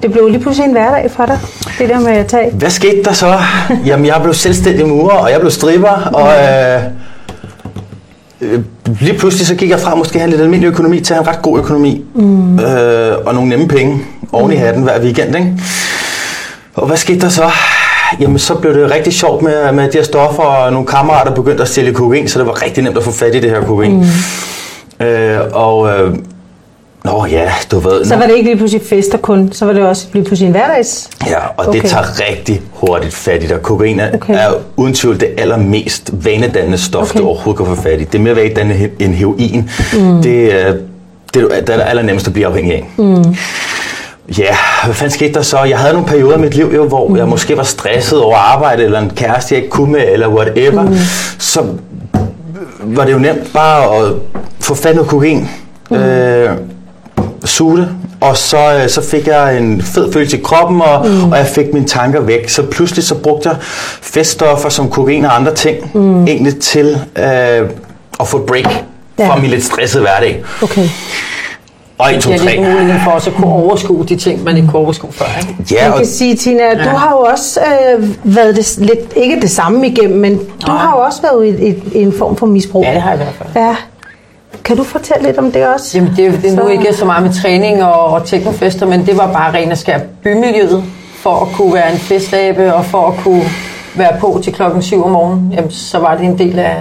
det 0.01 0.11
blev 0.11 0.27
lige 0.27 0.39
pludselig 0.39 0.65
en 0.65 0.71
hverdag 0.71 1.11
for 1.11 1.25
dig, 1.25 1.39
det 1.79 1.89
der 1.89 1.99
med 1.99 2.11
at 2.11 2.27
tage. 2.27 2.51
Hvad 2.51 2.69
skete 2.69 3.03
der 3.03 3.13
så? 3.13 3.39
Jamen, 3.85 4.05
jeg 4.05 4.19
blev 4.21 4.33
selvstændig 4.33 4.87
murer, 4.87 5.17
og 5.17 5.31
jeg 5.31 5.39
blev 5.39 5.51
stripper, 5.51 5.89
og 6.13 6.29
øh, 6.29 6.83
øh, 8.41 8.59
lige 9.01 9.17
pludselig 9.17 9.47
så 9.47 9.55
gik 9.55 9.69
jeg 9.69 9.79
fra 9.79 9.95
måske 9.95 10.15
at 10.15 10.21
have 10.21 10.25
en 10.25 10.29
lidt 10.29 10.41
almindelig 10.41 10.67
økonomi 10.67 10.99
til 10.99 11.13
at 11.13 11.17
have 11.17 11.29
en 11.29 11.35
ret 11.35 11.41
god 11.41 11.59
økonomi. 11.59 12.05
Mm. 12.15 12.59
Øh, 12.59 13.17
og 13.25 13.33
nogle 13.33 13.49
nemme 13.49 13.67
penge 13.67 14.01
oven 14.31 14.51
i 14.51 14.55
hatten 14.55 14.83
hver 14.83 15.01
weekend, 15.01 15.35
ikke? 15.35 15.53
Og 16.75 16.87
hvad 16.87 16.97
skete 16.97 17.19
der 17.19 17.29
så? 17.29 17.51
Jamen, 18.19 18.39
så 18.39 18.55
blev 18.55 18.73
det 18.73 18.91
rigtig 18.91 19.13
sjovt 19.13 19.41
med, 19.41 19.71
med 19.71 19.83
de 19.91 19.97
her 19.97 20.03
stoffer, 20.03 20.43
og 20.43 20.71
nogle 20.71 20.87
kammerater 20.87 21.31
begyndte 21.31 21.63
at 21.63 21.69
stjæle 21.69 21.93
kokain, 21.93 22.27
så 22.27 22.39
det 22.39 22.47
var 22.47 22.63
rigtig 22.63 22.83
nemt 22.83 22.97
at 22.97 23.03
få 23.03 23.11
fat 23.11 23.35
i 23.35 23.39
det 23.39 23.49
her 23.49 23.61
kokain. 23.61 24.05
Mm. 24.99 25.05
Øh, 25.05 25.39
og, 25.51 25.89
øh, 25.89 26.15
nå 27.11 27.25
ja, 27.25 27.51
du 27.71 27.79
ved... 27.79 28.05
Så 28.05 28.15
var 28.15 28.25
det 28.25 28.35
ikke 28.35 28.49
lige 28.49 28.57
pludselig 28.57 28.85
fester 28.89 29.17
kun, 29.17 29.51
så 29.51 29.65
var 29.65 29.73
det 29.73 29.83
også 29.83 30.07
lige 30.13 30.23
pludselig 30.25 30.45
en 30.47 30.51
hverdags. 30.51 31.09
Ja, 31.27 31.37
og 31.57 31.67
okay. 31.67 31.81
Det 31.81 31.89
tager 31.89 32.29
rigtig 32.29 32.61
hurtigt 32.71 33.13
fat 33.13 33.43
i 33.43 33.47
dig. 33.47 33.61
Kokain 33.61 33.99
er, 33.99 34.07
Okay. 34.13 34.33
er 34.33 34.51
uden 34.75 34.93
tvivl 34.93 35.19
det 35.19 35.29
allermest 35.37 36.09
vanedannende 36.13 36.77
stof, 36.77 37.09
Okay. 37.09 37.19
du 37.19 37.27
overhovedet 37.27 37.65
kan 37.65 37.75
få 37.75 37.81
fat 37.81 38.01
i. 38.01 38.03
Det 38.03 38.15
er 38.15 38.19
mere 38.19 38.35
vanedannende 38.35 38.89
end 38.99 39.13
heroin. 39.13 39.69
Mm. 39.93 40.21
Det, 40.21 40.53
er, 40.53 40.73
det 41.33 41.43
er 41.51 41.61
det 41.61 41.75
er 41.75 41.81
allernemmest 41.83 42.27
at 42.27 42.33
blive 42.33 42.47
afhængig 42.47 42.73
af. 42.73 42.89
Mm. 42.97 43.35
Ja, 44.37 44.55
hvad 44.85 44.95
fanden 44.95 45.13
skete 45.13 45.33
der 45.33 45.41
så? 45.41 45.63
Jeg 45.63 45.77
havde 45.77 45.93
nogle 45.93 46.07
perioder 46.07 46.37
i 46.37 46.41
mit 46.41 46.55
liv, 46.55 46.71
jo, 46.75 46.87
hvor 46.87 47.07
mm. 47.07 47.17
jeg 47.17 47.27
måske 47.27 47.57
var 47.57 47.63
stresset 47.63 48.21
over 48.21 48.37
arbejde, 48.37 48.83
eller 48.83 48.99
en 48.99 49.11
kæreste, 49.15 49.55
jeg 49.55 49.63
ikke 49.63 49.71
kunne 49.71 49.91
med, 49.91 50.03
eller 50.07 50.27
whatever. 50.27 50.81
Mm. 50.81 50.95
Så 51.39 51.63
var 52.83 53.05
det 53.05 53.13
jo 53.13 53.19
nemt 53.19 53.53
bare 53.53 53.97
at 53.97 54.13
få 54.59 54.75
fat 54.75 54.95
noget 54.95 55.09
kokain, 55.09 55.49
mm. 55.89 55.97
øh, 55.97 56.57
suge 57.49 57.77
det, 57.77 57.89
og 58.21 58.37
så, 58.37 58.57
øh, 58.83 58.89
så 58.89 59.01
fik 59.01 59.27
jeg 59.27 59.57
en 59.57 59.81
fed 59.81 60.13
følelse 60.13 60.37
i 60.37 60.41
kroppen, 60.43 60.81
og, 60.81 61.05
mm. 61.07 61.31
og 61.31 61.37
jeg 61.37 61.47
fik 61.47 61.73
mine 61.73 61.85
tanker 61.87 62.21
væk. 62.21 62.49
Så 62.49 62.63
pludselig 62.63 63.03
så 63.03 63.15
brugte 63.15 63.49
jeg 63.49 63.57
feststoffer 64.01 64.69
som 64.69 64.89
kokain 64.89 65.25
og 65.25 65.35
andre 65.35 65.53
ting, 65.53 65.77
mm. 65.93 66.27
egentlig 66.27 66.59
til 66.59 66.99
øh, 67.17 67.69
at 68.19 68.27
få 68.27 68.45
break 68.47 68.83
Ja. 69.19 69.29
fra 69.29 69.39
min 69.39 69.49
lidt 69.49 69.63
stressede 69.63 70.03
hverdag. 70.03 70.43
Okay. 70.63 70.89
Og 71.97 72.13
1, 72.15 72.21
2, 72.21 72.31
Det 72.31 72.39
er 72.39 72.43
lidt 72.43 72.55
3. 72.55 72.71
mulighed 72.73 72.99
for 73.03 73.11
os 73.11 73.27
at 73.27 73.33
kunne 73.33 73.47
overskue 73.53 74.05
de 74.05 74.15
ting, 74.15 74.43
man 74.43 74.55
ikke 74.57 74.67
kunne 74.67 74.79
overskue 74.79 75.11
før. 75.11 75.25
Ikke? 75.39 75.73
Ja, 75.75 75.83
Man 75.83 75.91
og, 75.91 75.97
kan 75.97 76.07
sige, 76.07 76.35
Tina, 76.35 76.63
ja. 76.63 76.83
du 76.83 76.89
har 76.97 77.11
jo 77.11 77.17
også 77.17 77.59
øh, 77.61 78.09
været 78.23 78.55
det, 78.55 78.77
lidt, 78.77 78.99
ikke 79.15 79.41
det 79.41 79.51
samme 79.51 79.87
igennem, 79.87 80.19
men 80.19 80.37
du 80.37 80.43
Nej. 80.67 80.77
har 80.77 80.97
jo 80.97 81.03
også 81.05 81.21
været 81.21 81.45
i, 81.59 81.67
et, 81.69 81.83
i 81.93 82.01
en 82.01 82.13
form 82.17 82.35
for 82.35 82.45
misbrug. 82.45 82.83
Ja, 82.83 82.93
det 82.93 83.01
har 83.01 83.11
jeg 83.11 83.19
i 83.19 83.23
hvert 83.23 83.35
fald. 83.53 83.65
Ja. 83.65 83.75
Kan 84.67 84.77
du 84.77 84.83
fortælle 84.83 85.27
lidt 85.27 85.37
om 85.37 85.51
det 85.51 85.67
også? 85.67 85.97
Jamen, 85.97 86.13
det, 86.17 86.39
det 86.41 86.51
er 86.51 86.55
nu 86.55 86.61
Så- 86.61 86.67
ikke 86.67 86.93
så 86.93 87.05
meget 87.05 87.23
med 87.23 87.33
træning 87.33 87.83
og, 87.83 88.05
og 88.05 88.25
teknofester, 88.25 88.85
men 88.85 89.05
det 89.05 89.17
var 89.17 89.33
bare 89.33 89.53
ren 89.53 89.71
og 89.71 89.77
skær 89.77 89.99
bymiljøet 90.23 90.83
for 91.15 91.35
at 91.41 91.47
kunne 91.53 91.73
være 91.73 91.91
en 91.91 91.97
festabe 91.97 92.73
og 92.73 92.85
for 92.85 93.07
at 93.07 93.13
kunne 93.23 93.43
være 93.95 94.19
på 94.19 94.39
til 94.43 94.53
klokken 94.53 94.81
7 94.81 95.03
om 95.03 95.11
morgenen. 95.11 95.51
Jamen, 95.51 95.71
så 95.71 95.99
var 95.99 96.15
det 96.15 96.25
en 96.25 96.37
del 96.37 96.59
af, 96.59 96.75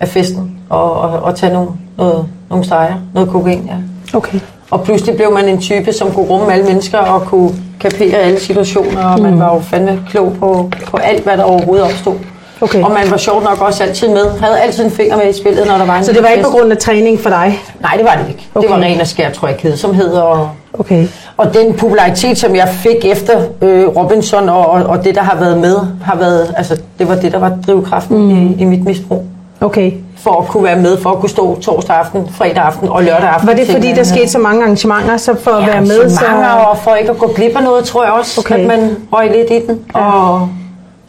af 0.00 0.08
festen 0.08 0.58
og, 0.68 0.92
og, 1.00 1.10
og 1.22 1.36
tage 1.36 1.52
nogle, 1.52 1.70
noget, 1.98 2.26
nogle 2.50 2.64
streger, 2.64 2.94
noget 3.14 3.30
kokain, 3.30 3.62
ja. 3.66 4.16
Okay. 4.18 4.38
Og 4.70 4.82
pludselig 4.84 5.16
blev 5.16 5.32
man 5.32 5.48
en 5.48 5.60
type, 5.60 5.92
som 5.92 6.12
kunne 6.12 6.26
rumme 6.26 6.52
alle 6.52 6.64
mennesker 6.64 6.98
og 6.98 7.20
kunne 7.22 7.50
kapere 7.80 8.16
alle 8.18 8.40
situationer, 8.40 9.04
og 9.04 9.20
man 9.20 9.38
var 9.38 9.54
jo 9.54 9.60
fandme 9.60 10.00
klog 10.10 10.32
på, 10.40 10.70
på 10.86 10.96
alt, 10.96 11.24
hvad 11.24 11.36
der 11.36 11.42
overhovedet 11.42 11.84
opstod. 11.86 12.14
Okay. 12.60 12.82
Og 12.82 12.90
man 12.90 13.10
var 13.10 13.16
sjovt 13.16 13.44
nok 13.44 13.60
også 13.60 13.82
altid 13.84 14.08
med. 14.08 14.30
Havde 14.40 14.60
altid 14.60 14.84
en 14.84 14.90
finger 14.90 15.16
med 15.16 15.28
i 15.28 15.32
spillet, 15.38 15.66
når 15.66 15.78
der 15.78 15.86
var 15.86 15.96
en 15.96 16.04
Så 16.04 16.12
det 16.12 16.22
var 16.22 16.28
ikke 16.28 16.44
på 16.44 16.50
grund 16.50 16.72
af 16.72 16.78
træning 16.78 17.20
for 17.20 17.30
dig? 17.30 17.62
Nej, 17.80 17.92
det 17.96 18.04
var 18.04 18.14
det 18.22 18.28
ikke. 18.28 18.46
Okay. 18.54 18.68
Det 18.68 18.76
var 18.76 18.82
ren 18.82 19.00
og 19.00 19.06
skær, 19.06 19.30
tror 19.30 19.48
jeg, 19.48 19.56
kedsomhed. 19.56 20.12
Og, 20.12 20.50
Okay. 20.72 21.06
og 21.36 21.54
den 21.54 21.74
popularitet, 21.74 22.38
som 22.38 22.54
jeg 22.56 22.68
fik 22.68 23.04
efter 23.04 23.40
øh, 23.62 23.88
Robinson 23.88 24.48
og, 24.48 24.66
og, 24.70 24.82
og 24.82 25.04
det, 25.04 25.14
der 25.14 25.22
har 25.22 25.36
været 25.36 25.58
med, 25.58 25.76
har 26.02 26.16
været, 26.16 26.54
altså, 26.56 26.80
det 26.98 27.08
var 27.08 27.14
det, 27.14 27.32
der 27.32 27.38
var 27.38 27.52
drivkraften 27.66 28.18
mm. 28.18 28.30
i, 28.30 28.56
i 28.58 28.64
mit 28.64 28.84
misbrug. 28.84 29.24
Okay. 29.60 29.92
For 30.18 30.40
at 30.40 30.48
kunne 30.48 30.64
være 30.64 30.76
med, 30.76 30.98
for 30.98 31.10
at 31.10 31.18
kunne 31.18 31.30
stå 31.30 31.60
torsdag 31.60 31.96
aften, 31.96 32.28
fredag 32.32 32.62
aften 32.62 32.88
og 32.88 33.02
lørdag 33.02 33.28
aften. 33.28 33.48
Var 33.48 33.54
det 33.54 33.68
fordi, 33.68 33.92
der 33.92 34.02
skete 34.02 34.28
så 34.28 34.38
mange 34.38 34.62
arrangementer, 34.62 35.16
så 35.16 35.34
for 35.40 35.50
at 35.50 35.66
være 35.66 35.80
med, 35.80 36.10
så... 36.10 36.24
Og 36.70 36.78
for 36.78 36.94
ikke 36.94 37.10
at 37.10 37.18
gå 37.18 37.32
glip 37.36 37.56
af 37.56 37.62
noget, 37.62 37.84
tror 37.84 38.04
jeg 38.04 38.12
også, 38.12 38.40
Okay. 38.40 38.58
at 38.58 38.66
man 38.66 38.96
røg 39.12 39.30
lidt 39.36 39.50
i 39.50 39.66
den. 39.66 39.80
Og 39.94 40.48
jeg 40.48 40.48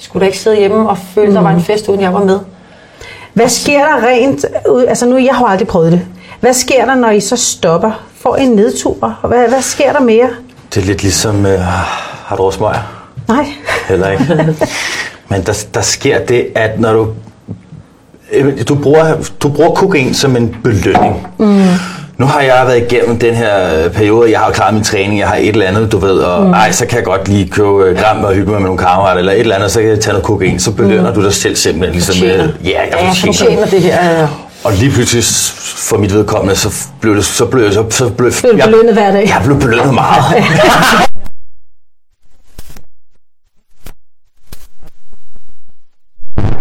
skulle 0.01 0.21
da 0.21 0.25
ikke 0.25 0.39
sidde 0.39 0.57
hjemme 0.57 0.89
og 0.89 0.97
føle, 1.15 1.27
mm. 1.27 1.33
der 1.33 1.41
var 1.41 1.49
en 1.49 1.61
fest, 1.61 1.87
uden 1.87 2.01
jeg 2.01 2.13
var 2.13 2.23
med. 2.23 2.39
Hvad 3.33 3.49
sker 3.49 3.79
der 3.79 4.07
rent 4.07 4.45
ud? 4.69 4.85
Altså 4.85 5.05
nu, 5.05 5.17
jeg 5.17 5.35
har 5.35 5.45
aldrig 5.45 5.67
prøvet 5.67 5.91
det. 5.91 6.01
Hvad 6.39 6.53
sker 6.53 6.85
der, 6.85 6.95
når 6.95 7.09
I 7.09 7.19
så 7.19 7.35
stopper? 7.37 7.91
Får 8.15 8.35
en 8.35 8.49
nedtur? 8.49 9.17
Hvad, 9.27 9.47
hvad 9.49 9.61
sker 9.61 9.93
der 9.93 9.99
mere? 9.99 10.29
det 10.73 10.81
er 10.81 10.85
lidt 10.85 11.01
ligesom, 11.03 11.45
øh, 11.45 11.59
har 12.25 12.35
du 12.35 12.51
smøger? 12.51 13.05
Nej. 13.27 13.45
Heller 13.87 14.09
ikke. 14.11 14.55
Men 15.29 15.41
der, 15.45 15.63
der 15.73 15.81
sker 15.81 16.25
det, 16.25 16.47
at 16.55 16.79
når 16.79 16.93
du... 16.93 17.07
øh, 18.31 18.67
Du 18.67 18.75
bruger, 18.75 19.15
du 19.43 19.49
bruger 19.49 19.71
kokain 19.75 20.13
som 20.13 20.35
en 20.35 20.57
belønning. 20.63 21.27
Mm. 21.37 21.63
Nu 22.21 22.27
har 22.27 22.41
jeg 22.41 22.63
været 22.67 22.77
igennem 22.91 23.19
den 23.19 23.35
her 23.35 23.83
øh, 23.85 23.91
periode, 23.91 24.31
jeg 24.31 24.39
har 24.39 24.51
klaret 24.51 24.73
min 24.73 24.83
træning, 24.83 25.19
jeg 25.19 25.27
har 25.27 25.35
et 25.35 25.47
eller 25.47 25.65
andet, 25.65 25.91
du 25.91 25.97
ved, 25.97 26.11
og 26.13 26.45
mm. 26.45 26.51
ej, 26.53 26.71
så 26.71 26.85
kan 26.85 26.97
jeg 26.97 27.05
godt 27.05 27.27
lige 27.27 27.49
købe 27.49 27.83
øh, 27.85 27.97
gram 27.99 28.23
og 28.23 28.33
hygge 28.33 28.51
mig 28.51 28.61
med 28.61 28.65
nogle 28.67 28.77
kammerater, 28.77 29.19
eller 29.19 29.31
et 29.33 29.39
eller 29.39 29.55
andet, 29.55 29.71
så 29.71 29.79
kan 29.81 29.89
jeg 29.89 29.99
tage 29.99 30.11
noget 30.13 30.25
kokain, 30.25 30.59
så 30.59 30.71
belønner 30.71 31.09
mm. 31.09 31.15
du 31.15 31.23
dig 31.23 31.33
selv 31.33 31.55
simpelthen. 31.55 31.93
Ligesom, 31.93 32.15
Fortjener. 32.15 32.43
øh, 32.43 32.67
ja, 32.69 32.79
jeg 32.81 32.89
Ja, 33.01 33.27
fortjener. 33.27 33.65
det 33.65 33.81
her. 33.81 34.27
Og 34.63 34.73
lige 34.73 34.91
pludselig, 34.91 35.23
for 35.77 35.97
mit 35.97 36.13
vedkommende, 36.13 36.55
så 36.55 36.69
blev 37.01 37.15
det, 37.15 37.25
så 37.25 37.45
blev, 37.45 37.71
så, 37.73 37.83
så 37.89 38.09
blev, 38.09 38.31
Blev 38.41 38.53
jeg, 38.57 38.65
belønnet 38.65 38.93
hver 38.93 39.11
dag? 39.11 39.27
jeg 39.27 39.41
blev 39.45 39.59
belønnet 39.59 39.93
meget. 39.93 40.23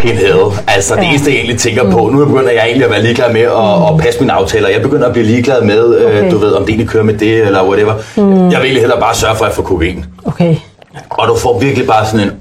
Pinhed. 0.00 0.52
Altså 0.66 0.94
det 0.94 1.02
Ja. 1.02 1.08
eneste, 1.08 1.30
jeg 1.30 1.36
egentlig 1.36 1.58
tænker 1.58 1.90
på, 1.90 2.08
nu 2.12 2.24
begynder 2.24 2.50
jeg 2.50 2.62
egentlig 2.64 2.84
at 2.84 2.90
være 2.90 3.02
ligeglad 3.02 3.32
med 3.32 3.40
at, 3.40 3.92
at 3.94 4.00
passe 4.00 4.20
mine 4.20 4.32
aftaler. 4.32 4.68
Jeg 4.68 4.82
begynder 4.82 5.06
at 5.06 5.12
blive 5.12 5.26
ligeglad 5.26 5.62
med, 5.62 5.84
Okay. 6.04 6.24
øh, 6.24 6.30
du 6.30 6.38
ved, 6.38 6.52
om 6.52 6.62
det 6.62 6.68
egentlig 6.70 6.88
kører 6.88 7.04
med 7.04 7.14
det, 7.14 7.46
eller 7.46 7.64
whatever. 7.68 7.94
Jeg 8.16 8.24
vil 8.26 8.52
egentlig 8.52 8.80
hellere 8.80 9.00
bare 9.00 9.14
sørge 9.14 9.36
for, 9.36 9.44
at 9.44 9.48
jeg 9.48 9.54
får 9.56 9.62
kokain. 9.62 10.04
Okay. 10.24 10.56
Og 11.10 11.28
du 11.28 11.36
får 11.36 11.58
virkelig 11.58 11.86
bare 11.86 12.06
sådan 12.06 12.20
en... 12.20 12.32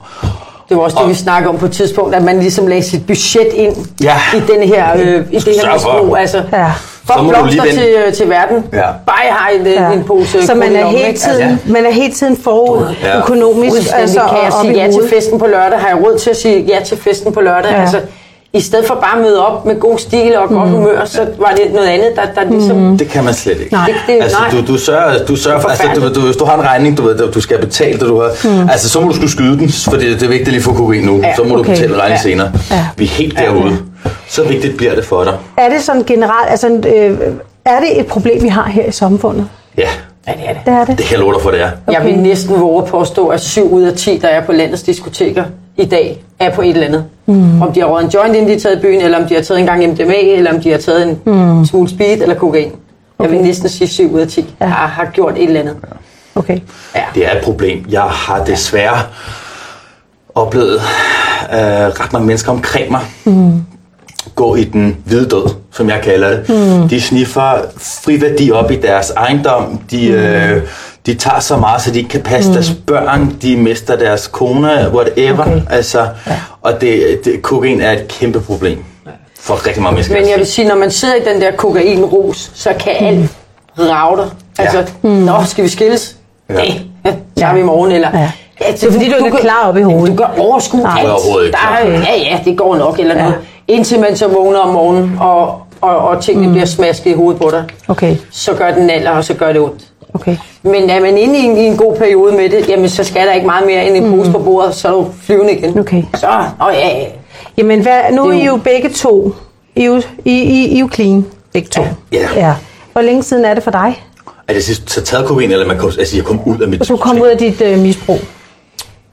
Det 0.70 0.78
var 0.78 0.84
også 0.84 0.98
det, 1.02 1.10
vi 1.10 1.14
snakkede 1.14 1.50
om 1.50 1.58
på 1.58 1.66
et 1.66 1.72
tidspunkt, 1.72 2.16
at 2.16 2.24
man 2.24 2.40
ligesom 2.40 2.68
lagde 2.68 2.84
sit 2.84 3.08
budget 3.08 3.48
ind 3.54 3.76
Ja. 4.04 4.16
i, 4.36 4.40
den 4.54 4.68
her, 4.68 4.86
øh, 4.96 5.26
i 5.32 5.40
det 5.40 5.54
her 5.64 5.74
misbrug. 5.74 6.18
Altså, 6.18 6.44
Ja. 6.54 6.72
For 7.12 7.18
Så 7.18 7.24
må 7.24 7.32
du 7.32 7.36
blomster 7.42 7.64
til, 7.64 7.88
øh, 8.08 8.14
til 8.14 8.30
verden. 8.30 8.64
Ja. 8.74 8.80
Bare 9.06 9.22
jeg 9.26 9.34
har 9.34 9.50
en, 9.60 9.66
ja. 9.68 9.92
en 9.92 10.04
pose 10.04 10.46
så 10.48 10.56
man 10.56 10.76
er, 10.76 10.88
hele 10.88 11.18
tiden, 11.18 11.42
Altså, 11.42 11.72
man 11.72 11.86
er 11.86 11.92
hele 11.92 12.14
tiden 12.14 12.38
forud 12.44 12.86
Ja. 13.04 13.18
økonomisk. 13.18 13.76
Altså, 13.94 14.20
kan 14.20 14.38
jeg 14.44 14.54
sige 14.62 14.84
ja 14.84 14.92
til 14.92 15.02
festen 15.10 15.40
på 15.40 15.46
lørdag? 15.48 15.80
Har 15.80 15.88
jeg 15.88 15.98
råd 16.06 16.18
til 16.18 16.30
at 16.30 16.38
sige 16.38 16.66
ja 16.68 16.80
til 16.86 16.98
festen 16.98 17.34
på 17.34 17.42
lørdag? 17.42 17.72
Ja. 17.72 17.82
Altså, 17.82 18.00
I 18.54 18.62
stedet 18.62 18.86
for 18.88 18.96
bare 18.96 19.16
at 19.18 19.22
møde 19.22 19.48
op 19.48 19.66
med 19.66 19.80
god 19.80 19.98
stil 19.98 20.38
og 20.38 20.50
godt 20.50 20.70
humør, 20.70 21.06
så 21.06 21.26
var 21.40 21.54
det 21.58 21.74
noget 21.74 21.88
andet, 21.88 22.10
der, 22.16 22.22
der 22.44 22.52
ligesom... 22.52 22.98
Det 22.98 23.08
kan 23.10 23.24
man 23.24 23.34
slet 23.34 23.60
ikke. 23.60 23.74
Nej. 23.74 23.86
Det, 23.86 23.96
det, 24.08 24.24
Altså, 24.24 24.38
nej. 24.40 24.62
du, 24.62 24.74
du 24.74 24.78
sørger, 24.78 25.26
du 25.26 25.36
sørger 25.36 25.60
for, 25.60 25.70
altså, 25.70 25.88
du, 25.96 26.14
du, 26.14 26.26
hvis 26.26 26.36
du 26.38 26.46
har 26.46 26.56
en 26.58 26.66
regning, 26.66 26.98
du, 26.98 27.04
ved, 27.04 27.32
du 27.32 27.42
skal 27.42 27.60
betale 27.60 27.94
det, 28.00 28.08
du 28.08 28.22
har, 28.22 28.30
mm. 28.44 28.70
altså, 28.70 28.90
så 28.90 29.02
må 29.02 29.08
du 29.08 29.14
skulle 29.16 29.32
skyde 29.32 29.58
den, 29.60 29.70
for 29.70 29.92
det, 29.92 30.02
det 30.02 30.24
er 30.24 30.28
vigtigt 30.28 30.48
lige 30.48 30.58
at 30.58 30.64
få 30.64 30.74
kokain 30.74 31.04
nu, 31.04 31.20
Ja, 31.24 31.36
så 31.36 31.44
må 31.44 31.56
du 31.56 31.60
okay. 31.60 31.72
betale 31.72 31.94
regningen 31.94 32.12
Ja. 32.18 32.22
senere. 32.22 32.52
Ja. 32.72 32.86
Vi 32.98 33.04
er 33.06 33.10
helt 33.10 33.38
derude. 33.38 33.78
Så 34.28 34.44
vigtigt 34.44 34.78
bliver 34.78 34.96
det 34.96 35.06
for 35.06 35.24
dig. 35.24 35.38
Er 35.58 35.70
det 35.70 35.82
sådan 35.84 36.04
generelt, 36.04 36.50
altså 36.50 36.68
øh, 36.68 37.20
er 37.66 37.80
det 37.80 38.00
et 38.00 38.08
problem, 38.08 38.44
vi 38.44 38.48
har 38.48 38.68
her 38.70 38.86
i 38.86 38.92
samfundet? 38.92 39.48
Ja, 39.78 39.90
Ja, 40.28 40.34
det 40.34 40.50
er 40.50 40.54
det. 40.54 40.62
Det 40.66 40.74
er 40.74 40.86
det. 40.86 40.98
det 40.98 41.06
kan 41.06 41.12
jeg 41.12 41.20
love 41.20 41.34
dig 41.34 41.42
for, 41.42 41.52
det 41.52 41.62
er. 41.62 41.70
Jeg 41.92 42.02
vil 42.04 42.14
Okay. 42.14 42.22
næsten 42.22 42.60
våge 42.62 42.82
at 42.84 42.88
påstå, 42.88 43.28
at 43.28 43.42
7 43.42 43.74
ud 43.74 43.84
af 43.84 43.94
10, 43.94 44.18
der 44.18 44.28
er 44.28 44.46
på 44.46 44.52
landets 44.52 44.84
diskoteker 44.84 45.44
i 45.78 45.86
dag, 45.86 46.24
er 46.40 46.56
på 46.56 46.62
et 46.62 46.70
eller 46.70 46.86
andet. 46.88 47.06
Mm. 47.26 47.62
Om 47.62 47.72
de 47.74 47.80
har 47.80 47.88
røget 47.88 48.04
en 48.06 48.10
joint, 48.12 48.36
inden 48.36 48.50
de 48.50 48.54
er 48.56 48.60
taget 48.60 48.78
i 48.78 48.82
byen, 48.82 49.02
eller 49.02 49.18
om 49.22 49.28
de 49.28 49.34
har 49.36 49.42
taget 49.42 49.60
en 49.60 49.66
gang 49.66 49.88
MDMA, 49.88 50.14
eller 50.20 50.54
om 50.54 50.62
de 50.62 50.72
har 50.72 50.78
taget 50.78 51.10
en 51.10 51.20
mm. 51.26 51.66
smule 51.66 51.90
speed 51.90 52.22
eller 52.22 52.36
kokain. 52.36 52.72
Jeg 53.20 53.32
vil 53.32 53.42
næsten 53.42 53.70
sige 53.70 53.88
7 53.88 54.14
ud 54.14 54.20
af 54.20 54.28
10 54.28 54.56
ja. 54.62 54.66
har, 54.66 54.88
har 54.88 55.06
gjort 55.06 55.34
et 55.38 55.44
eller 55.44 55.60
andet. 55.60 55.76
Okay. 56.36 56.60
Ja. 56.96 57.02
Det 57.16 57.28
er 57.28 57.38
et 57.38 57.44
problem. 57.44 57.86
Jeg 57.90 58.02
har 58.02 58.44
desværre 58.46 58.98
oplevet 60.36 60.76
øh, 61.54 61.60
ret 61.60 62.14
mange 62.14 62.28
mennesker 62.28 62.52
omkring 62.52 62.92
mig 62.92 63.02
mm. 63.26 63.64
Gå 64.36 64.56
i 64.56 64.64
den 64.64 64.98
hvide 65.06 65.30
død, 65.30 65.50
som 65.74 65.90
jeg 65.90 66.02
kalder 66.04 66.30
det. 66.30 66.50
Mm. 66.50 66.90
De 66.90 67.02
sniffer 67.02 67.52
friværdi 67.78 68.52
op 68.52 68.72
i 68.72 68.76
deres 68.76 69.10
ejendom. 69.18 69.80
De, 69.92 70.08
øh, 70.08 70.62
de 71.06 71.14
tager 71.14 71.40
så 71.40 71.58
meget, 71.58 71.82
så 71.82 71.92
de 71.92 71.98
ikke 71.98 72.10
kan 72.10 72.22
passe 72.22 72.50
mm. 72.50 72.54
deres 72.54 72.72
børn. 72.88 73.36
De 73.42 73.58
mister 73.58 73.96
deres 73.96 74.28
kone, 74.28 74.92
whatever. 74.94 75.42
Okay. 75.46 75.62
Altså, 75.70 76.00
ja. 76.28 76.40
Og 76.62 76.82
det, 76.82 77.20
det, 77.26 77.42
kokain 77.42 77.82
er 77.82 77.92
et 77.92 78.08
kæmpe 78.08 78.40
problem 78.42 78.84
for 79.40 79.68
rigtig 79.68 79.84
mange 79.84 79.94
mennesker. 79.94 80.16
Men 80.22 80.30
jeg 80.30 80.38
vil 80.38 80.48
sige, 80.48 80.68
når 80.68 80.76
man 80.76 80.92
sidder 80.92 81.16
i 81.16 81.34
den 81.34 81.42
der 81.42 81.52
kokainrus, 81.52 82.52
så 82.56 82.74
kan 82.80 82.94
alt 83.00 83.30
rave 83.80 84.18
dig. 84.18 84.26
Altså, 84.60 84.84
Mm. 85.02 85.10
nå, 85.10 85.34
skal 85.48 85.64
vi 85.64 85.70
skilles? 85.70 86.16
Ja. 86.50 86.54
Ja. 86.64 86.74
Det 87.06 87.18
tager 87.38 87.54
vi 87.54 87.60
i 87.60 87.64
morgen, 87.64 87.92
eller... 87.92 88.10
Ja. 88.14 88.32
Det 88.60 88.84
er 88.84 88.92
fordi, 88.92 89.10
du 89.10 89.16
ikke 89.16 89.28
er 89.28 89.32
kan- 89.32 89.40
klar 89.40 89.68
op 89.68 89.78
i 89.78 89.82
hovedet. 89.82 90.18
Du 90.18 90.24
kan 90.24 90.26
overskue 90.40 90.82
Nej. 90.82 91.00
alt. 91.00 91.46
Ikke 91.46 91.52
Der 91.52 91.90
ja, 92.12 92.16
ja, 92.32 92.40
det 92.46 92.58
går 92.58 92.78
nok, 92.78 93.00
eller 93.00 93.16
Ja. 93.16 93.22
noget. 93.22 93.38
Indtil 93.70 94.00
man 94.00 94.18
så 94.18 94.28
vågner 94.28 94.60
om 94.60 94.74
morgenen, 94.74 95.18
og, 95.20 95.62
og, 95.82 95.98
og 95.98 96.24
tingene 96.24 96.48
mm. 96.48 96.54
bliver 96.54 96.66
smasket 96.66 97.12
i 97.12 97.14
hovedet 97.14 97.42
på 97.42 97.50
dig, 97.52 97.64
Okay. 97.88 98.16
så 98.32 98.54
gør 98.54 98.72
den 98.74 98.90
alder, 98.90 99.12
og 99.12 99.24
så 99.24 99.34
gør 99.34 99.54
det 99.54 99.62
ondt. 99.62 99.82
Okay. 100.14 100.38
Men 100.64 100.90
er 100.90 101.00
man 101.02 101.18
inde 101.18 101.40
i 101.40 101.42
en, 101.42 101.58
i 101.58 101.62
en 101.66 101.78
god 101.78 101.96
periode 101.96 102.34
med 102.36 102.50
det, 102.50 102.70
jamen 102.70 102.90
så 102.90 103.04
skal 103.04 103.28
der 103.28 103.34
ikke 103.34 103.46
meget 103.46 103.66
mere 103.66 103.88
end 103.88 104.06
en 104.06 104.12
pose 104.18 104.32
på 104.32 104.40
bordet, 104.40 104.76
så 104.76 104.88
er 104.88 104.92
du 104.92 105.08
flyvende 105.24 105.54
igen. 105.54 105.72
Mm. 105.74 105.80
Okay. 105.80 106.04
Så, 106.16 106.28
åh 106.62 106.74
ja, 106.74 106.88
ja. 106.98 107.06
Jamen, 107.58 107.82
hvad, 107.82 108.00
nu 108.12 108.26
er 108.28 108.32
Det 108.32 108.40
I 108.42 108.46
jo- 108.46 108.58
begge 108.58 108.90
to. 108.90 109.36
I 109.76 109.82
er 109.82 109.86
jo, 109.86 110.02
I, 110.26 110.32
I, 110.32 110.66
I 110.68 110.76
er 110.76 110.80
jo 110.80 110.90
clean, 110.94 111.26
begge 111.54 111.70
to. 111.70 111.82
Ja. 112.12 112.28
ja. 112.36 112.54
Hvor 112.94 113.02
længe 113.02 113.24
siden 113.24 113.46
er 113.46 113.54
det 113.54 113.64
for 113.64 113.72
dig? 113.72 114.04
Er 114.48 114.54
det 114.54 114.64
sidst 114.64 114.90
så 114.92 115.02
taget 115.02 115.26
kokain, 115.28 115.52
eller 115.52 115.68
man 115.68 115.78
kom, 115.78 115.92
altså, 116.00 116.16
jeg 116.16 116.26
kom 116.26 116.40
ud 116.46 116.60
af 116.60 116.68
mit... 116.68 116.82
Og 116.82 116.88
du 116.88 116.98
kom 116.98 117.22
ud 117.22 117.28
af 117.28 117.38
dit 117.38 117.62
øh, 117.62 117.80
misbrug? 117.80 118.20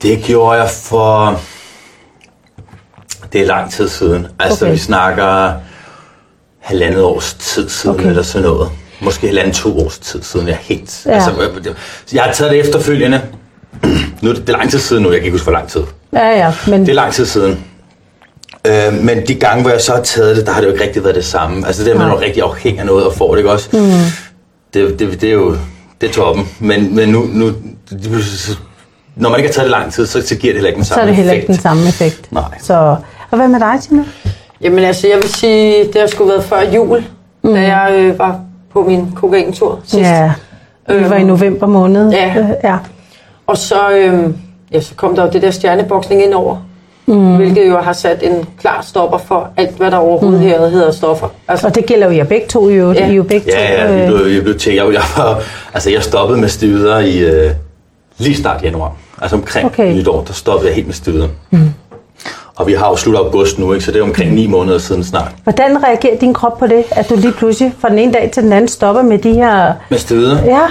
Det 0.03 0.19
gjorde 0.23 0.59
jeg 0.59 0.69
for... 0.71 1.41
Det 3.37 3.45
er 3.45 3.49
lang 3.49 3.73
tid 3.73 3.88
siden. 3.88 4.26
Altså, 4.38 4.64
Okay. 4.64 4.73
vi 4.75 4.78
snakker 4.78 5.52
halvandet 6.61 7.02
års 7.02 7.35
tid 7.35 7.69
siden, 7.69 7.97
Okay. 7.97 8.09
eller 8.09 8.23
sådan 8.23 8.49
noget. 8.49 8.69
Måske 9.00 9.26
halvandet 9.26 9.55
to 9.55 9.78
års 9.85 9.99
tid 9.99 10.23
siden, 10.23 10.47
jeg 10.47 10.52
er 10.55 10.59
helt... 10.61 11.02
Ja. 11.07 11.11
Altså, 11.14 11.31
jeg- 12.12 12.23
har 12.23 12.33
taget 12.33 12.52
det 12.52 12.61
efterfølgende. 12.61 13.21
Nu 14.23 14.31
er 14.31 14.35
det, 14.35 14.49
er 14.49 14.52
lang 14.52 14.71
tid 14.71 14.78
siden 14.78 15.02
nu, 15.02 15.09
jeg 15.11 15.19
kan 15.19 15.25
ikke 15.25 15.35
huske, 15.35 15.45
hvor 15.45 15.52
lang 15.52 15.69
tid. 15.69 15.83
Ja, 16.12 16.28
ja. 16.28 16.52
Men, 16.66 16.81
Det 16.81 16.88
er 16.88 16.95
lang 16.95 17.12
tid 17.12 17.26
siden. 17.26 17.64
Øh, 18.66 18.93
men 18.93 19.26
de 19.28 19.35
gange, 19.35 19.62
hvor 19.62 19.71
jeg 19.71 19.81
så 19.81 19.93
har 19.95 20.02
taget 20.02 20.37
det, 20.37 20.47
der 20.47 20.52
har 20.52 20.61
det 20.61 20.69
jo 20.69 20.73
ikke 20.73 20.85
rigtig 20.85 21.05
været 21.05 21.14
det 21.16 21.25
samme. 21.25 21.66
Altså 21.66 21.83
det 21.85 21.90
der 21.90 21.95
med, 21.97 22.02
at 22.05 22.09
man 22.09 22.19
er 22.19 22.23
rigtig 22.23 22.43
afhængig 22.43 22.81
af 22.81 22.87
noget 22.87 23.07
og 23.07 23.14
får 23.14 23.31
det, 23.31 23.38
ikke 23.38 23.50
også? 23.50 23.69
Mm. 23.73 23.90
Det, 24.75 24.99
det, 24.99 25.21
det 25.21 25.28
er 25.28 25.33
jo 25.33 25.57
det 26.00 26.09
er 26.09 26.12
toppen. 26.12 26.49
Men, 26.59 26.97
men 26.97 27.09
nu, 27.09 27.28
nu 27.33 27.52
så- 28.23 28.57
når 29.16 29.31
man 29.31 29.38
ikke 29.40 29.49
har 29.49 29.52
taget 29.52 29.64
det 29.64 29.71
lang 29.71 29.93
tid, 29.93 30.07
så, 30.07 30.26
så 30.26 30.35
giver 30.35 30.52
det 30.52 30.55
heller 30.55 30.69
ikke 30.69 30.76
den 30.76 30.85
så 30.85 30.88
samme 30.95 31.02
er 31.02 31.07
det 31.07 31.16
heller 31.16 31.33
effekt. 31.33 31.43
ikke 31.43 31.52
den 31.52 31.62
samme 31.62 31.88
effekt. 31.88 32.33
Nej. 32.33 32.43
Så, 32.62 32.97
og 33.30 33.38
hvad 33.38 33.49
med 33.49 33.61
dig, 33.61 33.80
Tina? 33.80 34.04
Jamen 34.61 34.85
altså, 34.85 35.09
jeg 35.09 35.16
vil 35.16 35.28
sige, 35.28 35.85
det 35.85 36.00
har 36.00 36.06
sgu 36.06 36.25
været 36.25 36.45
før 36.45 36.61
jul, 36.75 37.04
mm. 37.42 37.54
da 37.54 37.61
jeg 37.61 37.95
øh, 37.99 38.18
var 38.18 38.40
på 38.73 38.83
min 38.83 39.12
kokaintur 39.14 39.80
sidst. 39.85 40.02
Ja, 40.11 40.33
vi 40.88 41.11
var 41.11 41.16
i 41.16 41.25
november 41.25 41.66
måned. 41.66 42.11
Ja. 42.11 42.35
Øh, 42.38 42.49
ja. 42.64 42.76
Og 43.47 43.56
så, 43.56 43.90
øh, 43.90 44.30
ja, 44.73 44.80
så 44.80 44.95
kom 44.95 45.16
der 45.16 45.23
jo 45.23 45.30
det 45.33 45.42
der 45.42 45.50
stjerneboksning 45.50 46.25
ind 46.25 46.35
over, 46.35 46.56
mm. 47.06 47.37
hvilket 47.37 47.68
jo 47.68 47.76
har 47.76 47.92
sat 47.92 48.23
en 48.23 48.47
klar 48.61 48.83
stopper 48.83 49.18
for 49.18 49.49
alt, 49.56 49.76
hvad 49.76 49.90
der 49.90 49.97
overhovedet 49.97 50.40
mm. 50.40 50.47
her 50.47 50.66
hedder 50.68 50.92
stoffer. 50.92 51.28
Altså, 51.49 51.66
Og 51.66 51.75
det 51.75 51.87
gælder 51.87 52.06
jo 52.06 52.16
jer 52.16 52.25
begge 52.25 52.47
to, 52.47 52.71
jo. 52.71 52.92
Ja. 52.92 53.06
I 53.06 53.11
er 53.11 53.14
jo 53.14 53.23
begge 53.23 53.52
to. 53.52 53.59
Ja, 53.59 53.73
ja, 53.73 53.92
øh, 53.92 53.99
jeg 53.99 54.09
blev, 54.09 54.26
jeg 54.26 54.42
blev 54.42 54.56
jeg, 54.66 54.92
jeg, 54.92 55.02
var, 55.16 55.42
altså 55.75 55.90
jeg 55.90 56.02
stoppede 56.02 56.40
med 56.40 56.49
stivider 56.49 56.99
i 56.99 57.18
øh, 57.18 57.50
lige 58.18 58.37
start 58.37 58.62
januar. 58.62 58.92
Altså 59.23 59.37
omkring 59.37 59.66
Okay. 59.66 59.85
okay. 59.85 59.99
nytår, 59.99 60.25
der 60.26 60.33
stoppede 60.33 60.68
jeg 60.68 60.75
helt 60.75 60.87
med 60.87 60.95
stivider. 60.95 61.28
Mm. 61.50 61.59
Og 62.57 62.67
vi 62.67 62.73
har 62.73 62.89
jo 62.89 62.97
slut 62.97 63.17
august 63.17 63.59
nu, 63.59 63.73
ikke? 63.73 63.85
så 63.85 63.93
det 63.93 63.99
er 63.99 64.03
omkring 64.03 64.35
ni 64.35 64.47
måneder 64.47 64.79
siden 64.79 65.05
snart. 65.05 65.33
Hvordan 65.43 65.83
reagerer 65.85 66.19
din 66.19 66.35
krop 66.35 66.59
på 66.59 66.67
det, 66.67 66.85
at 66.91 67.09
du 67.09 67.17
lige 67.17 67.33
pludselig 67.33 67.75
fra 67.79 67.89
den 67.89 67.99
ene 67.99 68.13
dag 68.13 68.31
til 68.35 68.43
den 68.43 68.53
anden 68.53 68.69
stopper 68.69 69.03
med 69.03 69.19
de 69.19 69.33
her... 69.33 69.73
Med 69.91 69.99
stivider? 69.99 70.45
Ja, 70.45 70.67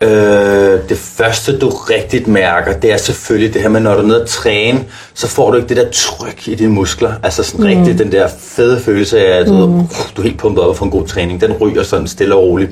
Øh, 0.00 0.88
det 0.88 0.98
første, 0.98 1.58
du 1.58 1.68
rigtigt 1.68 2.28
mærker, 2.28 2.72
det 2.72 2.92
er 2.92 2.96
selvfølgelig 2.96 3.54
det 3.54 3.62
her 3.62 3.68
med, 3.68 3.80
når 3.80 3.94
du 3.94 4.00
er 4.00 4.06
nede 4.06 4.22
at 4.22 4.28
træne, 4.28 4.84
så 5.14 5.28
får 5.28 5.50
du 5.50 5.56
ikke 5.56 5.68
det 5.68 5.76
der 5.76 5.90
tryk 5.92 6.48
i 6.48 6.54
dine 6.54 6.72
muskler. 6.72 7.12
Altså 7.22 7.42
sådan 7.42 7.60
mm. 7.60 7.66
rigtig 7.66 7.98
den 7.98 8.12
der 8.12 8.28
fede 8.38 8.80
følelse 8.80 9.26
af, 9.26 9.40
at 9.40 9.46
du, 9.46 9.66
mm. 9.66 9.86
du 10.16 10.20
er 10.20 10.22
helt 10.22 10.38
pumpet 10.38 10.64
op 10.64 10.68
og 10.68 10.76
får 10.76 10.84
en 10.84 10.90
god 10.90 11.06
træning. 11.06 11.40
Den 11.40 11.52
ryger 11.52 11.82
sådan 11.82 12.06
stille 12.06 12.34
og 12.34 12.42
roligt. 12.42 12.70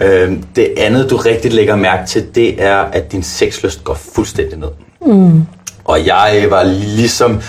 Øh, 0.00 0.32
det 0.56 0.74
andet, 0.76 1.10
du 1.10 1.16
rigtig 1.16 1.52
lægger 1.52 1.76
mærke 1.76 2.06
til, 2.06 2.34
det 2.34 2.62
er, 2.62 2.76
at 2.76 3.12
din 3.12 3.22
sexlyst 3.22 3.84
går 3.84 3.94
fuldstændig 4.14 4.58
ned. 4.58 4.68
Mm. 5.06 5.42
Og 5.84 6.06
jeg 6.06 6.46
var 6.50 6.62
ligesom 6.96 7.40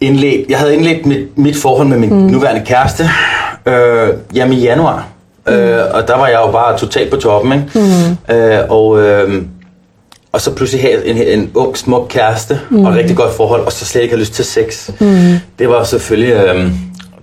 indledt, 0.00 0.50
jeg 0.50 0.58
havde 0.58 0.76
indledt 0.76 1.06
mit, 1.06 1.38
mit 1.38 1.56
forhold 1.56 1.88
med 1.88 1.98
min 1.98 2.10
mm. 2.10 2.16
nuværende 2.16 2.66
kæreste, 2.66 3.10
øh, 3.66 4.08
jamen 4.34 4.58
i 4.58 4.60
januar. 4.60 5.06
Mm. 5.46 5.52
Øh, 5.52 5.84
og 5.94 6.08
der 6.08 6.16
var 6.16 6.26
jeg 6.26 6.40
jo 6.46 6.50
bare 6.50 6.78
totalt 6.78 7.10
på 7.10 7.16
toppen, 7.16 7.52
ikke? 7.52 7.66
Mm. 7.74 8.34
Øh, 8.34 8.60
og, 8.68 9.02
øh, 9.02 9.42
og 10.32 10.40
så 10.40 10.54
pludselig 10.54 10.82
have 10.82 11.06
en, 11.06 11.40
en 11.40 11.50
ung, 11.54 11.76
smuk 11.76 12.06
kæreste, 12.08 12.60
mm. 12.70 12.84
og 12.84 12.92
et 12.92 12.98
rigtig 12.98 13.16
godt 13.16 13.34
forhold, 13.34 13.60
og 13.60 13.72
så 13.72 13.84
slet 13.84 14.02
ikke 14.02 14.14
have 14.14 14.20
lyst 14.20 14.32
til 14.34 14.44
sex. 14.44 14.90
Mm. 15.00 15.34
Det 15.58 15.68
var 15.68 15.84
selvfølgelig, 15.84 16.32
øh, 16.32 16.64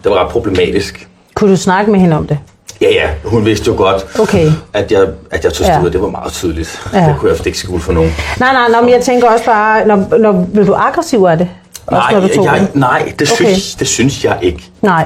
det 0.03 0.11
var 0.11 0.23
ret 0.23 0.31
problematisk. 0.31 1.07
kunne 1.33 1.51
du 1.51 1.57
snakke 1.57 1.91
med 1.91 1.99
hende 1.99 2.17
om 2.17 2.27
det? 2.27 2.37
Ja, 2.83 2.89
ja, 2.93 3.09
hun 3.23 3.45
vidste 3.45 3.67
jo 3.71 3.77
godt, 3.77 4.19
Okay. 4.19 4.51
at 4.73 4.91
jeg, 4.91 5.07
at 5.31 5.43
jeg 5.43 5.53
tog 5.53 5.67
Ja. 5.67 5.79
stød, 5.79 5.91
det 5.91 6.01
var 6.01 6.09
meget 6.09 6.33
tydeligt. 6.33 6.81
Ja. 6.93 6.99
Det 6.99 7.15
kunne 7.19 7.31
jeg 7.31 7.45
ikke 7.47 7.57
skjule 7.59 7.81
for 7.81 7.93
nogen. 7.93 8.11
Nej, 8.39 8.53
nej, 8.53 8.67
nej, 8.69 8.81
men 8.81 8.89
jeg 8.89 9.01
tænker 9.01 9.29
også 9.29 9.45
bare, 9.45 9.87
når, 9.87 10.17
når 10.17 10.47
blev 10.53 10.67
du 10.67 10.73
aggressiv 10.73 11.23
af 11.23 11.37
det? 11.37 11.49
Også 11.87 11.99
Nej, 11.99 12.13
når 12.21 12.27
du 12.27 12.35
tog 12.35 12.45
jeg, 12.45 12.59
det? 12.59 12.75
nej 12.75 13.13
det, 13.19 13.31
Okay. 13.31 13.45
synes, 13.45 13.75
det 13.75 13.87
synes 13.87 14.25
jeg 14.25 14.37
ikke. 14.41 14.63
Nej, 14.81 15.05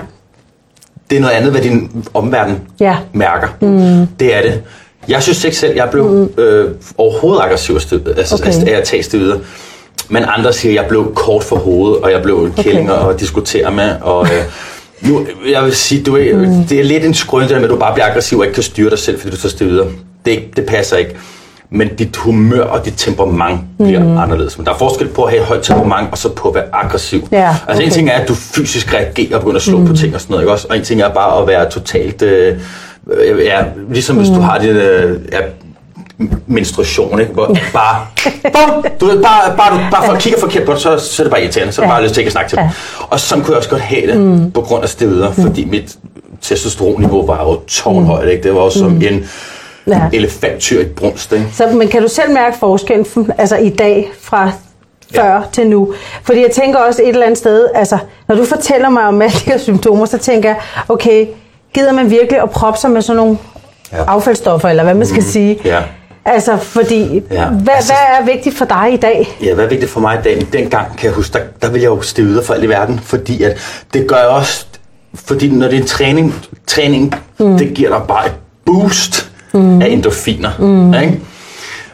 det 1.09 1.15
er 1.17 1.21
noget 1.21 1.33
andet, 1.33 1.51
hvad 1.51 1.61
din 1.61 2.05
omverden 2.13 2.61
Ja. 2.79 2.97
mærker. 3.13 3.47
Mm. 3.61 4.07
Det 4.19 4.35
er 4.35 4.41
det. 4.41 4.61
Jeg 5.07 5.23
synes 5.23 5.43
ikke 5.43 5.57
selv, 5.57 5.75
jeg 5.75 5.89
blev 5.91 6.05
mm. 6.05 6.41
øh, 6.43 6.71
overhovedet 6.97 7.41
aggressiv 7.43 7.75
af 7.75 7.81
stød, 7.81 8.07
altså, 8.17 8.35
Okay. 8.35 8.67
af 8.73 8.77
at 8.77 8.83
tage 8.83 9.03
støder. 9.03 9.37
Men 10.09 10.25
andre 10.27 10.53
siger, 10.53 10.71
at 10.71 10.75
jeg 10.83 10.85
blev 10.89 11.13
kort 11.15 11.43
for 11.43 11.55
hovedet, 11.55 11.97
og 12.03 12.11
jeg 12.11 12.21
blev 12.23 12.37
en 12.45 12.53
kælling 12.63 12.91
Okay. 12.91 13.13
at 13.13 13.19
diskutere 13.19 13.71
med. 13.71 13.95
Og, 14.01 14.25
øh, 14.25 14.43
nu, 15.01 15.27
jeg 15.51 15.63
vil 15.63 15.75
sige, 15.75 16.03
du 16.03 16.15
er, 16.15 16.37
mm. 16.37 16.63
det 16.63 16.79
er 16.79 16.83
lidt 16.83 17.05
en 17.05 17.13
skrøn, 17.13 17.47
med, 17.49 17.63
at 17.63 17.69
du 17.69 17.75
bare 17.75 17.93
bliver 17.93 18.05
aggressiv 18.05 18.39
og 18.39 18.45
ikke 18.45 18.53
kan 18.53 18.63
styre 18.63 18.89
dig 18.89 18.99
selv, 18.99 19.19
fordi 19.19 19.31
du 19.31 19.41
tager 19.41 19.49
støder. 19.49 19.85
Det, 20.25 20.39
det 20.55 20.65
passer 20.65 20.97
ikke. 20.97 21.15
Men 21.69 21.95
dit 21.95 22.15
humør 22.15 22.63
og 22.63 22.85
dit 22.85 22.93
temperament 22.97 23.59
bliver 23.77 24.03
mm. 24.03 24.17
anderledes. 24.17 24.57
Men 24.57 24.65
der 24.65 24.73
er 24.73 24.77
forskel 24.77 25.07
på 25.07 25.23
at 25.23 25.29
have 25.29 25.41
et 25.41 25.47
højt 25.47 25.63
temperament, 25.63 26.07
og 26.11 26.17
så 26.17 26.29
på 26.29 26.49
at 26.49 26.55
være 26.55 26.63
aggressiv. 26.73 27.27
Ja, 27.31 27.55
Altså 27.67 27.83
en 27.83 27.87
okay. 27.87 27.95
ting 27.95 28.09
er, 28.09 28.13
at 28.13 28.27
du 28.27 28.35
fysisk 28.35 28.93
reagerer 28.93 29.35
og 29.35 29.41
begynder 29.41 29.57
at 29.57 29.63
slå 29.63 29.77
mm. 29.77 29.87
på 29.87 29.95
ting 29.95 30.15
og 30.15 30.21
sådan 30.21 30.31
noget, 30.31 30.43
ikke 30.43 30.51
også? 30.51 30.67
Og 30.69 30.77
en 30.77 30.83
ting 30.83 31.01
er 31.01 31.09
bare 31.09 31.41
at 31.41 31.47
være 31.47 31.69
totalt... 31.69 32.21
Øh, 32.21 32.57
øh, 33.11 33.45
ja, 33.45 33.63
ligesom 33.89 34.17
hvis 34.17 34.29
du 34.29 34.39
har 34.39 34.57
din 34.59 34.69
øh, 34.69 35.19
ja, 35.31 35.39
menstruation, 36.47 37.19
ikke? 37.19 37.33
Hvor 37.33 37.55
bare, 37.73 38.05
bum, 38.43 38.85
du 38.99 39.05
ved, 39.05 39.23
bare, 39.23 39.57
bare, 39.57 39.73
du, 39.73 39.79
bare 39.91 40.05
for 40.05 40.13
at 40.13 40.21
kigge 40.21 40.39
forkert 40.39 40.65
på 40.65 40.71
det, 40.71 40.81
så, 40.81 40.97
så 40.99 41.21
er 41.21 41.23
det 41.23 41.31
bare 41.31 41.41
irriterende, 41.41 41.73
så 41.73 41.81
er 41.81 41.85
det 41.85 41.91
bare 41.91 42.03
lyst 42.03 42.13
til 42.13 42.21
ikke 42.21 42.27
at 42.27 42.31
snakke 42.31 42.49
til 42.49 42.57
dem. 42.57 42.67
Og 43.09 43.19
sådan 43.19 43.43
kunne 43.43 43.51
jeg 43.51 43.57
også 43.57 43.69
godt 43.69 43.81
have 43.81 44.07
det, 44.11 44.17
mm. 44.21 44.51
på 44.51 44.61
grund 44.61 44.83
af 44.83 44.89
stevider, 44.89 45.31
fordi 45.31 45.65
mit 45.65 45.97
testosteronniveau 46.41 47.25
var 47.25 47.43
jo 47.43 47.59
tårnhøjt, 47.67 48.29
ikke? 48.29 48.43
Det 48.43 48.55
var 48.55 48.61
jo 48.63 48.69
som 48.69 49.01
en 49.01 49.25
Mm. 49.87 49.93
Ja. 49.93 50.01
elefanttyr 50.13 50.81
i 50.81 50.85
brunst, 50.85 51.33
ikke? 51.33 51.45
Så, 51.53 51.67
men 51.67 51.87
kan 51.87 52.01
du 52.01 52.07
selv 52.07 52.31
mærke 52.31 52.57
forskellen 52.59 53.05
altså 53.37 53.55
i 53.55 53.69
dag 53.69 54.11
fra 54.21 54.51
før 55.15 55.33
ja. 55.33 55.39
til 55.51 55.67
nu? 55.67 55.93
Fordi 56.23 56.41
jeg 56.41 56.51
tænker 56.51 56.79
også 56.79 57.01
et 57.01 57.09
eller 57.09 57.25
andet 57.25 57.37
sted, 57.37 57.67
altså 57.75 57.97
når 58.27 58.35
du 58.35 58.45
fortæller 58.45 58.89
mig 58.89 59.03
om 59.03 59.21
alle 59.21 59.33
de 59.33 59.45
her 59.45 59.57
symptomer, 59.57 60.05
så 60.05 60.17
tænker 60.17 60.49
jeg, 60.49 60.57
okay, 60.89 61.25
gider 61.73 61.91
man 61.93 62.09
virkelig 62.09 62.41
at 62.41 62.49
proppe 62.49 62.79
sig 62.79 62.89
med 62.91 63.01
sådan 63.01 63.17
nogle 63.17 63.37
ja. 63.91 63.97
Affaldsstoffer, 64.07 64.69
eller 64.69 64.83
hvad 64.83 64.93
man 64.93 65.07
skal 65.07 65.23
sige? 65.23 65.59
ja. 65.65 65.81
Altså, 66.27 66.57
fordi, 66.57 67.21
ja. 67.31 67.45
Hvad, 67.49 67.73
Altså- 67.75 67.93
hvad 67.93 68.19
er 68.29 68.33
vigtigt 68.33 68.57
for 68.57 68.65
dig 68.65 68.93
i 68.93 68.97
dag? 68.97 69.37
Ja, 69.43 69.53
hvad 69.53 69.65
er 69.65 69.69
vigtigt 69.69 69.91
for 69.91 69.99
mig 69.99 70.19
i 70.19 70.21
dag? 70.23 70.47
Dengang 70.53 70.97
kan 70.97 71.05
jeg 71.05 71.13
huske, 71.13 71.33
der, 71.33 71.39
der 71.61 71.69
ville 71.69 71.83
jeg 71.83 71.89
jo 71.89 72.01
stive 72.01 72.27
ud 72.27 72.43
for 72.43 72.53
alt 72.53 72.63
i 72.63 72.69
verden, 72.69 72.99
fordi 73.03 73.43
at 73.43 73.57
det 73.93 74.07
gør 74.07 74.15
jeg 74.17 74.27
også, 74.27 74.65
fordi 75.15 75.49
når 75.49 75.67
det 75.67 75.77
er 75.77 75.81
en 75.81 75.87
træning, 75.87 76.35
træning 76.67 77.15
mm. 77.39 77.57
det 77.57 77.73
giver 77.73 77.89
dig 77.97 78.07
bare 78.07 78.25
et 78.25 78.33
boost 78.65 79.31
mm. 79.53 79.81
af 79.81 79.87
endorfiner. 79.87 80.51
Mm. 80.59 80.93
Ikke? 80.93 81.19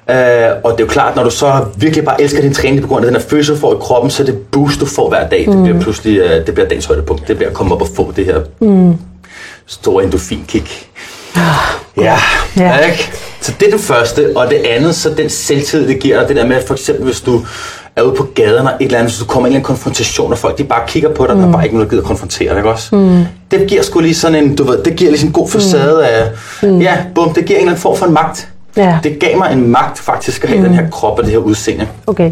Øh, 0.09 0.51
og 0.63 0.71
det 0.71 0.79
er 0.79 0.83
jo 0.83 0.87
klart, 0.87 1.15
når 1.15 1.23
du 1.23 1.29
så 1.29 1.65
virkelig 1.75 2.05
bare 2.05 2.21
elsker 2.21 2.41
din 2.41 2.53
træning 2.53 2.81
på 2.81 2.87
grund 2.87 3.05
af 3.05 3.11
den 3.11 3.21
her 3.21 3.27
følelse, 3.27 3.53
du 3.53 3.57
får 3.59 3.73
i 3.73 3.77
kroppen, 3.79 4.11
så 4.11 4.23
er 4.23 4.25
det 4.25 4.37
boost, 4.37 4.79
du 4.79 4.85
får 4.85 5.09
hver 5.09 5.27
dag. 5.27 5.47
Mm. 5.47 5.53
Det 5.53 5.63
bliver 5.63 5.81
pludselig 5.81 6.17
øh, 6.17 6.45
det 6.45 6.53
bliver 6.53 6.67
dagens 6.67 6.85
højdepunkt. 6.85 7.27
Det 7.27 7.35
bliver 7.35 7.49
at 7.49 7.55
komme 7.55 7.75
op 7.75 7.81
og 7.81 7.87
få 7.95 8.13
det 8.15 8.25
her 8.25 8.39
mm. 8.61 8.93
store 9.65 10.03
endorfinkick. 10.03 10.87
Ja, 11.35 11.41
Ja. 11.97 12.17
ja. 12.57 12.77
Ikke? 12.77 13.11
Så 13.43 13.53
det 13.59 13.67
er 13.67 13.71
det 13.71 13.79
første, 13.79 14.31
og 14.35 14.49
det 14.49 14.55
andet, 14.55 14.95
så 14.95 15.09
den 15.09 15.29
selvtid, 15.29 15.87
det 15.87 15.99
giver 15.99 16.19
dig, 16.19 16.27
det 16.27 16.35
der 16.35 16.47
med, 16.47 16.55
at 16.55 16.63
for 16.67 16.73
eksempel 16.73 17.05
hvis 17.05 17.21
du 17.21 17.45
er 17.95 18.01
ude 18.01 18.15
på 18.15 18.27
gaden 18.35 18.67
og 18.67 18.73
et 18.79 18.85
eller 18.85 18.97
andet, 18.97 19.11
hvis 19.11 19.19
du 19.19 19.25
kommer 19.25 19.47
i 19.47 19.49
en 19.49 19.51
eller 19.51 19.57
anden 19.57 19.65
konfrontation, 19.65 20.31
og 20.31 20.37
folk 20.37 20.57
de 20.57 20.63
bare 20.63 20.81
kigger 20.87 21.09
på 21.09 21.25
dig, 21.27 21.35
mm. 21.35 21.41
der 21.41 21.47
er 21.47 21.51
bare 21.51 21.63
ikke 21.63 21.75
nogen, 21.75 21.89
der 21.89 21.95
gider 21.95 22.07
konfrontere 22.07 22.49
dig, 22.49 22.57
ikke 22.57 22.69
også? 22.69 22.95
Mm. 22.95 23.23
Det 23.51 23.67
giver 23.67 23.81
sgu 23.81 23.99
lige 23.99 24.15
sådan 24.15 24.43
en, 24.43 24.55
du 24.55 24.63
ved, 24.63 24.83
det 24.83 24.95
giver 24.95 25.11
lige 25.11 25.19
sådan 25.19 25.29
en 25.29 25.33
god 25.33 25.49
facade 25.49 26.07
af, 26.07 26.29
mm. 26.63 26.81
ja, 26.81 26.97
bum, 27.15 27.33
det 27.33 27.45
giver 27.45 27.59
en 27.59 27.61
eller 27.61 27.71
anden 27.71 27.81
form 27.81 27.97
for 27.97 28.05
en 28.05 28.13
magt. 28.13 28.47
Ja. 28.77 28.99
Det 29.03 29.19
gav 29.19 29.37
mig 29.37 29.53
en 29.53 29.67
magt 29.67 29.99
faktisk 29.99 30.43
at 30.43 30.49
have 30.49 30.61
mm. 30.61 30.65
den 30.65 30.75
her 30.75 30.89
krop 30.89 31.17
og 31.19 31.23
det 31.23 31.31
her 31.31 31.39
udseende. 31.39 31.87
Okay. 32.07 32.31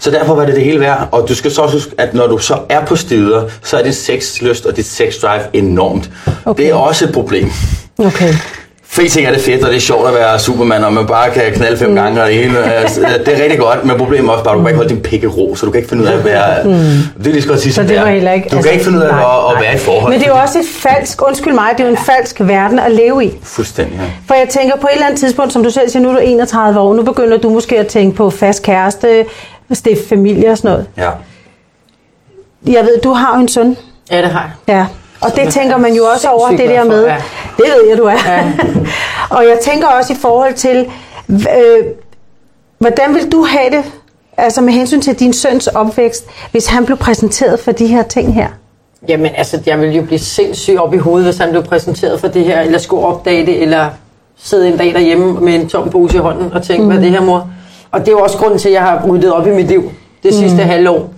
Så 0.00 0.10
derfor 0.10 0.34
var 0.34 0.46
det 0.46 0.54
det 0.54 0.64
hele 0.64 0.80
værd. 0.80 1.08
Og 1.12 1.28
du 1.28 1.34
skal 1.34 1.50
så 1.50 1.62
også 1.62 1.76
huske, 1.76 1.92
at 1.98 2.14
når 2.14 2.26
du 2.26 2.38
så 2.38 2.58
er 2.68 2.84
på 2.84 2.96
stider, 2.96 3.48
så 3.62 3.78
er 3.78 3.82
din 3.82 3.92
sexlyst 3.92 4.66
og 4.66 4.76
dit 4.76 4.86
sexdrive 4.86 5.42
enormt. 5.52 6.10
Okay. 6.44 6.62
Det 6.62 6.70
er 6.70 6.74
også 6.74 7.04
et 7.04 7.12
problem. 7.12 7.50
Okay. 7.98 8.34
En 9.00 9.08
ting 9.08 9.26
er 9.26 9.32
det 9.32 9.40
fedt, 9.40 9.64
og 9.64 9.70
det 9.70 9.76
er 9.76 9.80
sjovt 9.80 10.08
at 10.08 10.14
være 10.14 10.38
Superman, 10.38 10.84
og 10.84 10.92
man 10.92 11.06
bare 11.06 11.30
kan 11.30 11.42
knalde 11.52 11.76
fem 11.78 11.88
mm. 11.88 11.94
gange, 11.96 12.22
og 12.22 12.28
det 12.28 12.36
hele. 12.36 12.64
Altså, 12.64 13.00
det 13.26 13.38
er 13.38 13.42
rigtig 13.42 13.58
godt, 13.58 13.84
men 13.84 13.96
problemet 13.96 14.28
er 14.28 14.32
også 14.32 14.44
bare, 14.44 14.54
at 14.54 14.58
du 14.58 14.62
kan 14.62 14.68
ikke 14.68 14.76
holde 14.76 14.94
din 14.94 15.02
pik 15.02 15.22
i 15.22 15.26
ro, 15.26 15.54
så 15.54 15.66
du 15.66 15.72
kan 15.72 15.78
ikke 15.78 15.88
finde 15.88 16.02
ud 16.02 16.08
af 16.08 16.16
at 16.16 16.24
være... 16.24 16.64
Mm. 16.64 16.70
Det 16.70 17.26
er 17.26 17.30
lige 17.30 17.42
så 17.42 17.48
godt 17.48 17.56
at 17.56 17.62
sige, 17.62 17.72
Så 17.72 17.82
det 17.82 17.96
var 18.00 18.06
heller 18.06 18.32
ikke... 18.32 18.44
altså, 18.44 18.56
Du 18.56 18.62
kan 18.62 18.72
ikke 18.72 18.84
finde 18.84 18.98
ud 18.98 19.02
af 19.02 19.12
nej, 19.12 19.22
at, 19.22 19.56
at 19.56 19.62
være 19.62 19.74
i 19.74 19.78
forhold. 19.78 20.12
Men 20.12 20.20
det 20.20 20.28
er 20.28 20.30
jo 20.30 20.40
også 20.40 20.58
et 20.58 20.64
falsk, 20.76 21.26
undskyld 21.26 21.54
mig, 21.54 21.68
det 21.72 21.80
er 21.80 21.84
jo 21.84 21.90
en 21.90 22.00
falsk 22.06 22.36
verden 22.40 22.78
at 22.78 22.92
leve 22.92 23.24
i. 23.24 23.32
Fuldstændig, 23.42 23.98
ja. 23.98 24.06
For 24.26 24.34
jeg 24.34 24.48
tænker 24.48 24.76
på 24.76 24.86
et 24.86 24.92
eller 24.92 25.06
andet 25.06 25.20
tidspunkt, 25.20 25.52
som 25.52 25.62
du 25.62 25.70
selv 25.70 25.88
siger, 25.90 26.02
nu 26.02 26.08
er 26.08 26.12
du 26.12 26.18
31 26.22 26.80
år, 26.80 26.94
nu 26.94 27.02
begynder 27.02 27.36
du 27.38 27.48
måske 27.50 27.78
at 27.78 27.86
tænke 27.86 28.16
på 28.16 28.30
fast 28.30 28.62
kæreste, 28.62 29.24
stifte 29.72 30.08
familie 30.08 30.50
og 30.50 30.58
sådan 30.58 30.70
noget. 30.70 30.86
ja. 30.98 31.10
Jeg 32.66 32.82
ved, 32.84 33.00
du 33.04 33.12
har 33.12 33.36
jo 33.36 33.40
en 33.42 33.48
søn. 33.48 33.76
Ja, 34.10 34.22
det 34.22 34.30
har 34.30 34.50
jeg. 34.68 34.76
Ja. 34.76 34.86
Og 35.22 35.36
det 35.36 35.52
tænker 35.52 35.76
man 35.76 35.94
jo 35.94 36.04
også 36.04 36.28
over, 36.28 36.48
det 36.48 36.58
der 36.68 36.84
med. 36.84 37.04
ja. 37.06 37.16
Det 37.56 37.64
ved 37.64 37.88
jeg, 37.88 37.98
du 37.98 38.04
er. 38.04 38.18
Ja. 38.26 38.52
og 39.36 39.44
jeg 39.44 39.58
tænker 39.62 39.86
også 39.86 40.12
i 40.12 40.16
forhold 40.16 40.54
til, 40.54 40.90
øh, 41.30 41.84
hvordan 42.78 43.14
vil 43.14 43.32
du 43.32 43.44
have 43.44 43.70
det, 43.70 43.84
altså 44.36 44.60
med 44.60 44.72
hensyn 44.72 45.00
til 45.00 45.14
din 45.14 45.32
søns 45.32 45.66
opvækst, 45.66 46.26
hvis 46.50 46.66
han 46.66 46.86
blev 46.86 46.98
præsenteret 46.98 47.60
for 47.60 47.72
de 47.72 47.86
her 47.86 48.02
ting 48.02 48.34
her? 48.34 48.48
Jamen, 49.08 49.30
altså, 49.36 49.60
jeg 49.66 49.80
ville 49.80 49.94
jo 49.94 50.02
blive 50.02 50.18
sindssyg 50.18 50.78
op 50.78 50.94
i 50.94 50.96
hovedet, 50.96 51.26
hvis 51.26 51.38
han 51.38 51.50
blev 51.50 51.62
præsenteret 51.62 52.20
for 52.20 52.28
det 52.28 52.44
her, 52.44 52.60
eller 52.60 52.78
skulle 52.78 53.06
opdage 53.06 53.46
det, 53.46 53.62
eller 53.62 53.90
sidde 54.36 54.68
en 54.68 54.76
dag 54.76 54.94
derhjemme 54.94 55.40
med 55.40 55.54
en 55.54 55.68
tom 55.68 55.90
pose 55.90 56.16
i 56.16 56.20
hånden 56.20 56.52
og 56.52 56.62
tænke, 56.62 56.82
mm. 56.82 56.88
hvad 56.88 56.96
er 56.96 57.00
det 57.00 57.10
her, 57.10 57.20
mor? 57.20 57.48
Og 57.90 58.00
det 58.00 58.08
er 58.08 58.12
jo 58.12 58.20
også 58.20 58.38
grunden 58.38 58.58
til, 58.58 58.68
at 58.68 58.74
jeg 58.74 58.82
har 58.82 59.06
ryddet 59.08 59.32
op 59.32 59.46
i 59.46 59.50
mit 59.50 59.66
liv 59.66 59.90
det 60.22 60.34
sidste 60.34 60.62
mm. 60.62 60.68
halvår, 60.68 61.10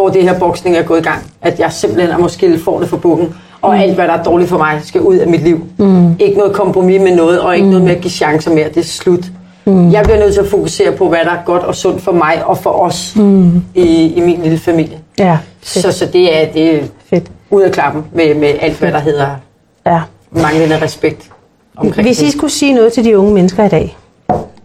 hvor 0.00 0.08
det 0.08 0.22
her 0.22 0.38
boksning 0.38 0.76
er 0.76 0.82
gået 0.82 1.00
i 1.00 1.02
gang. 1.02 1.18
At 1.42 1.58
jeg 1.60 1.72
simpelthen 1.72 2.10
er 2.10 2.18
måske 2.18 2.58
får 2.58 2.80
det 2.80 2.88
for 2.88 2.96
bukken, 2.96 3.34
og 3.62 3.78
alt, 3.78 3.94
hvad 3.94 4.08
der 4.08 4.12
er 4.14 4.22
dårligt 4.22 4.50
for 4.50 4.58
mig, 4.58 4.80
skal 4.84 5.00
ud 5.00 5.16
af 5.16 5.28
mit 5.28 5.42
liv. 5.42 5.60
Mm. 5.78 6.16
Ikke 6.18 6.38
noget 6.38 6.52
kompromis 6.52 7.00
med 7.00 7.16
noget, 7.16 7.40
og 7.40 7.54
ikke 7.54 7.64
mm. 7.64 7.70
noget 7.70 7.84
med 7.86 7.94
at 7.96 8.00
give 8.00 8.10
chancer 8.10 8.50
mere. 8.54 8.68
Det 8.68 8.76
er 8.76 8.82
slut. 8.84 9.24
Mm. 9.64 9.90
Jeg 9.92 10.02
bliver 10.04 10.18
nødt 10.18 10.34
til 10.34 10.40
at 10.40 10.46
fokusere 10.48 10.92
på, 10.92 11.08
hvad 11.08 11.18
der 11.24 11.30
er 11.30 11.42
godt 11.46 11.62
og 11.62 11.74
sundt 11.74 12.02
for 12.02 12.12
mig 12.12 12.42
og 12.44 12.58
for 12.58 12.70
os 12.70 13.12
mm. 13.16 13.62
i, 13.74 14.12
i 14.16 14.20
min 14.20 14.42
lille 14.42 14.58
familie. 14.58 14.98
Ja, 15.18 15.38
Så, 15.62 15.92
så 15.92 16.06
det 16.06 16.40
er, 16.42 16.52
det 16.52 16.74
er 16.74 16.82
fedt. 17.10 17.26
ud 17.50 17.62
af 17.62 17.72
klappen 17.72 18.04
med, 18.12 18.34
med 18.34 18.54
alt, 18.60 18.78
hvad 18.78 18.92
der 18.92 18.98
hedder 18.98 19.26
Ja. 19.86 20.00
manglende 20.30 20.82
respekt 20.82 21.30
omkring 21.76 22.08
Hvis 22.08 22.22
I 22.22 22.24
det. 22.24 22.32
skulle 22.32 22.52
sige 22.52 22.72
noget 22.74 22.92
til 22.92 23.04
de 23.04 23.18
unge 23.18 23.34
mennesker 23.34 23.64
i 23.64 23.68
dag, 23.68 23.96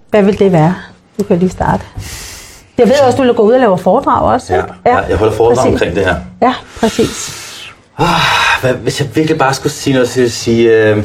hvad 0.09 0.23
vil 0.23 0.39
det 0.39 0.51
være? 0.51 0.75
Du 1.19 1.23
kan 1.23 1.37
lige 1.39 1.49
starte. 1.49 1.83
Jeg 2.77 2.87
ved 2.87 2.95
også, 3.05 3.17
du 3.17 3.23
vil 3.23 3.33
gå 3.33 3.43
ud 3.43 3.53
og 3.53 3.59
lave 3.59 3.77
foredrag 3.77 4.21
også. 4.21 4.53
Ja, 4.53 4.61
ja. 4.85 4.97
Jeg 5.09 5.17
holder 5.17 5.33
foredrag 5.33 5.55
præcis. 5.57 5.71
omkring 5.71 5.95
det 5.95 6.05
her. 6.05 6.15
Ja, 6.41 6.53
præcis. 6.79 7.41
Hvad, 8.61 8.73
hvis 8.73 9.01
jeg 9.01 9.15
virkelig 9.15 9.37
bare 9.37 9.53
skulle 9.53 9.73
sige 9.73 9.93
noget, 9.93 10.09
så 10.09 10.15
ville 10.15 10.25
jeg 10.25 10.31
sige... 10.31 10.89
Øh, 10.89 11.03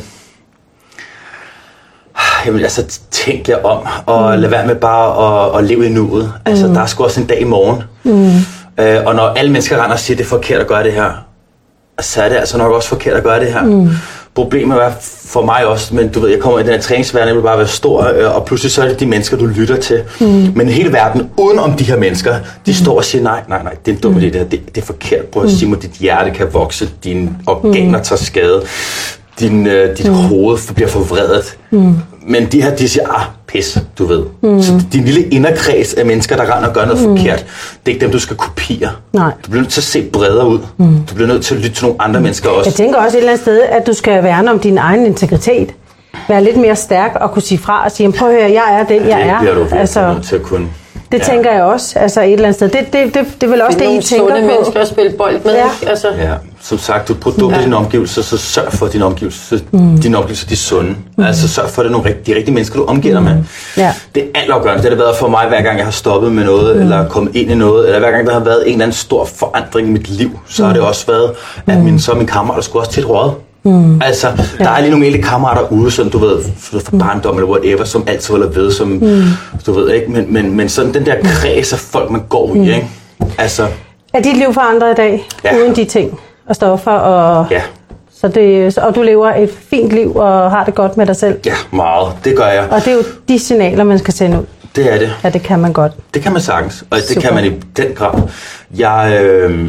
jamen, 2.46 2.60
altså, 2.60 3.00
tænk 3.10 3.48
jer 3.48 3.64
om, 3.64 3.86
og 4.06 4.34
mm. 4.34 4.40
lad 4.40 4.50
være 4.50 4.66
med 4.66 4.74
bare 4.74 5.48
at, 5.48 5.58
at 5.58 5.64
leve 5.64 5.86
i 5.86 5.88
nuet. 5.88 6.32
Altså, 6.44 6.66
der 6.66 6.80
er 6.80 6.86
sgu 6.86 7.04
også 7.04 7.20
en 7.20 7.26
dag 7.26 7.40
i 7.40 7.44
morgen. 7.44 7.82
Mm. 8.02 8.84
Øh, 8.84 9.06
og 9.06 9.14
når 9.14 9.28
alle 9.28 9.52
mennesker 9.52 9.76
render 9.76 9.92
og 9.92 9.98
siger, 9.98 10.16
det 10.16 10.24
er 10.24 10.28
forkert 10.28 10.60
at 10.60 10.66
gøre 10.66 10.84
det 10.84 10.92
her, 10.92 11.12
så 12.00 12.22
er 12.22 12.28
det 12.28 12.36
altså 12.36 12.58
nok 12.58 12.72
også 12.72 12.88
forkert 12.88 13.16
at 13.16 13.22
gøre 13.22 13.40
det 13.40 13.52
her. 13.52 13.62
Mm. 13.62 13.88
Problemet 14.34 14.82
er 14.82 14.90
for 15.24 15.44
mig 15.44 15.66
også, 15.66 15.94
men 15.94 16.08
du 16.08 16.20
ved, 16.20 16.28
jeg 16.28 16.38
kommer 16.38 16.58
i 16.58 16.62
den 16.62 16.70
her 16.70 16.80
træningsverden, 16.80 17.28
jeg 17.28 17.36
vil 17.36 17.42
bare 17.42 17.58
være 17.58 17.68
stor, 17.68 18.04
øh, 18.04 18.36
og 18.36 18.44
pludselig 18.44 18.72
så 18.72 18.82
er 18.82 18.88
det 18.88 19.00
de 19.00 19.06
mennesker, 19.06 19.36
du 19.36 19.46
lytter 19.46 19.76
til. 19.76 20.02
Mm. 20.20 20.52
Men 20.54 20.68
hele 20.68 20.92
verden, 20.92 21.30
uden 21.36 21.58
om 21.58 21.72
de 21.72 21.84
her 21.84 21.96
mennesker, 21.96 22.34
de 22.66 22.74
står 22.74 22.96
og 22.96 23.04
siger, 23.04 23.22
nej, 23.22 23.42
nej, 23.48 23.62
nej, 23.62 23.74
det 23.84 23.92
er 23.92 23.96
en 23.96 24.02
dum 24.02 24.16
idé, 24.16 24.20
det 24.20 24.34
her, 24.34 24.44
det, 24.44 24.74
det 24.74 24.80
er 24.80 24.86
forkert. 24.86 25.24
Prøv 25.24 25.44
at 25.44 25.50
sige 25.50 25.68
mig, 25.68 25.82
dit 25.82 25.90
hjerte 25.90 26.30
kan 26.30 26.46
vokse, 26.52 26.88
dine 27.04 27.36
organer 27.46 28.02
tager 28.02 28.18
skade, 28.18 28.62
din, 29.40 29.66
øh, 29.66 29.98
dit 29.98 30.06
mm. 30.06 30.14
hoved 30.14 30.74
bliver 30.74 30.88
forvredet. 30.88 31.56
Mm. 31.70 31.94
Men 32.30 32.46
de 32.46 32.62
her, 32.62 32.76
de 32.76 32.88
siger, 32.88 33.08
ah, 33.08 33.24
pis, 33.46 33.78
du 33.98 34.06
ved. 34.06 34.22
Mm. 34.42 34.62
Så 34.62 34.72
din 34.92 35.04
lille 35.04 35.22
inderkreds 35.22 35.94
af 35.94 36.06
mennesker, 36.06 36.36
der 36.36 36.56
render 36.56 36.68
og 36.68 36.74
gør 36.74 36.84
noget 36.84 37.08
mm. 37.08 37.16
forkert, 37.16 37.38
det 37.38 37.92
er 37.92 37.94
ikke 37.94 38.04
dem, 38.04 38.12
du 38.12 38.18
skal 38.18 38.36
kopiere. 38.36 38.90
Nej. 39.12 39.32
Du 39.46 39.50
bliver 39.50 39.62
nødt 39.62 39.72
til 39.72 39.80
at 39.80 39.84
se 39.84 40.02
bredere 40.12 40.48
ud. 40.48 40.58
Mm. 40.76 40.96
Du 41.10 41.14
bliver 41.14 41.28
nødt 41.28 41.44
til 41.44 41.54
at 41.54 41.60
lytte 41.60 41.76
til 41.76 41.84
nogle 41.84 42.02
andre 42.02 42.20
mennesker 42.20 42.50
også. 42.50 42.70
Jeg 42.70 42.74
tænker 42.74 42.98
også 42.98 43.16
et 43.16 43.20
eller 43.20 43.32
andet 43.32 43.44
sted, 43.44 43.60
at 43.62 43.86
du 43.86 43.92
skal 43.92 44.22
værne 44.22 44.50
om 44.50 44.58
din 44.58 44.78
egen 44.78 45.06
integritet. 45.06 45.74
Være 46.28 46.44
lidt 46.44 46.56
mere 46.56 46.76
stærk 46.76 47.16
og 47.20 47.30
kunne 47.30 47.42
sige 47.42 47.58
fra 47.58 47.84
og 47.84 47.92
sige, 47.92 48.12
prøv 48.12 48.28
at 48.28 48.34
høre, 48.34 48.52
jeg 48.52 48.80
er 48.80 48.86
den, 48.86 49.08
jeg 49.08 49.18
det 49.18 49.26
er. 49.26 49.40
bliver 49.40 49.54
du 49.54 49.66
altså, 49.72 50.12
nødt 50.12 50.24
til 50.24 50.36
at 50.36 50.42
kunne. 50.42 50.68
Det 51.12 51.18
Ja. 51.18 51.24
tænker 51.24 51.52
jeg 51.52 51.62
også, 51.62 51.98
altså 51.98 52.20
et 52.22 52.32
eller 52.32 52.44
andet 52.44 52.54
sted. 52.54 52.68
Det, 52.68 52.92
det, 52.92 53.14
det, 53.14 53.26
det 53.40 53.46
er 53.46 53.50
vel 53.50 53.62
også 53.62 53.78
det, 53.78 53.84
I 53.84 53.88
nogle 53.88 54.02
tænker 54.02 54.26
sunde 54.34 54.40
på. 54.40 54.46
mennesker 54.54 54.80
at 54.80 54.88
spille 54.88 55.12
bold 55.12 55.40
med. 55.44 55.52
Ja. 55.54 55.64
ikke? 55.80 55.90
Altså, 55.90 56.08
Ja, 56.18 56.32
som 56.62 56.78
sagt, 56.78 57.08
du 57.08 57.14
produkter 57.14 57.56
ja. 57.58 57.62
dine 57.64 57.76
omgivelser, 57.76 58.22
så 58.22 58.36
sørg 58.38 58.72
for, 58.72 58.86
at 58.86 58.92
dine 58.92 59.04
omgivelser, 59.04 59.58
mm. 59.70 59.98
dine 59.98 60.16
omgivelser 60.18 60.46
de 60.46 60.52
er 60.52 60.56
sunde. 60.56 60.94
Mm. 61.16 61.24
Altså 61.24 61.48
sørg 61.48 61.68
for, 61.70 61.82
at 61.82 61.84
det 61.84 61.88
er 61.88 61.92
nogle 61.98 62.10
rigt- 62.10 62.26
de 62.26 62.34
rigtige 62.36 62.54
mennesker, 62.54 62.78
du 62.78 62.84
omgiver 62.84 63.14
dig 63.14 63.22
med. 63.22 63.36
Ja. 63.76 63.94
Det 64.14 64.22
er 64.22 64.40
altafgørende. 64.40 64.82
Det 64.82 64.90
har 64.90 64.96
det 64.96 64.98
været 65.04 65.16
for 65.16 65.28
mig, 65.28 65.48
hver 65.48 65.62
gang 65.62 65.76
jeg 65.76 65.86
har 65.86 65.92
stoppet 65.92 66.32
med 66.32 66.44
noget, 66.44 66.76
mm. 66.76 66.82
eller 66.82 67.08
kommet 67.08 67.36
ind 67.36 67.50
i 67.50 67.54
noget, 67.54 67.86
eller 67.86 67.98
hver 67.98 68.10
gang 68.10 68.26
der 68.26 68.32
har 68.32 68.40
været 68.40 68.62
en 68.66 68.72
eller 68.72 68.84
anden 68.84 68.96
stor 68.96 69.24
forandring 69.24 69.88
i 69.88 69.90
mit 69.90 70.08
liv, 70.08 70.30
så 70.48 70.64
har 70.66 70.72
det 70.72 70.82
også 70.82 71.06
været, 71.06 71.30
at 71.66 71.78
min, 71.78 72.00
så 72.00 72.12
er 72.12 72.16
min 72.16 72.26
kammerater 72.26 72.62
skulle 72.62 72.80
også 72.82 72.92
tit 72.92 73.08
røget. 73.08 73.32
Mm. 73.62 74.00
Altså, 74.02 74.28
der 74.58 74.68
er 74.70 74.80
lige 74.80 74.90
nogle 74.90 75.06
enkelte 75.06 75.28
kammerater 75.28 75.72
ude, 75.72 75.90
som 75.90 76.10
du 76.10 76.18
ved, 76.18 76.42
fra 76.58 76.98
barndom 76.98 77.36
eller 77.36 77.48
whatever, 77.50 77.84
som 77.84 78.04
altid 78.06 78.32
holder 78.34 78.48
ved, 78.48 78.70
som 78.72 78.88
mm. 78.88 79.22
du 79.66 79.72
ved 79.72 79.90
ikke, 79.94 80.10
men, 80.10 80.32
men, 80.32 80.56
men 80.56 80.68
sådan 80.68 80.94
den 80.94 81.06
der 81.06 81.14
kreds 81.24 81.72
af 81.72 81.78
folk, 81.78 82.10
man 82.10 82.22
går 82.28 82.54
i, 82.54 82.60
ikke? 82.60 82.86
Altså, 83.38 83.66
Er 84.12 84.20
dit 84.20 84.36
liv 84.36 84.54
forandret 84.54 84.90
i 84.92 84.94
dag, 84.94 85.28
Ja. 85.44 85.56
uden 85.56 85.76
de 85.76 85.84
ting 85.84 86.20
og 86.48 86.54
stoffer? 86.54 86.90
Og, 86.92 87.46
ja, 87.50 87.62
så 88.20 88.28
det, 88.28 88.78
og 88.78 88.94
du 88.94 89.02
lever 89.02 89.34
et 89.34 89.50
fint 89.70 89.92
liv 89.92 90.16
og 90.16 90.50
har 90.50 90.64
det 90.64 90.74
godt 90.74 90.96
med 90.96 91.06
dig 91.06 91.16
selv. 91.16 91.38
ja, 91.46 91.54
meget. 91.72 92.12
Det 92.24 92.36
gør 92.36 92.46
jeg. 92.46 92.66
Og 92.70 92.84
det 92.84 92.88
er 92.88 92.94
jo 92.96 93.02
de 93.28 93.38
signaler, 93.38 93.84
man 93.84 93.98
skal 93.98 94.14
sende 94.14 94.38
ud. 94.38 94.44
Det 94.76 94.92
er 94.94 94.98
det. 94.98 95.12
Ja, 95.24 95.28
det 95.28 95.42
kan 95.42 95.58
man 95.58 95.72
godt. 95.72 95.92
Det 96.14 96.22
kan 96.22 96.32
man 96.32 96.40
sagtens, 96.42 96.84
og 96.90 96.96
det 96.98 97.08
Super. 97.08 97.20
kan 97.20 97.34
man 97.34 97.44
i 97.44 97.48
den 97.76 97.86
grad. 97.94 98.20
Jeg, 98.76 99.20
øh, 99.24 99.68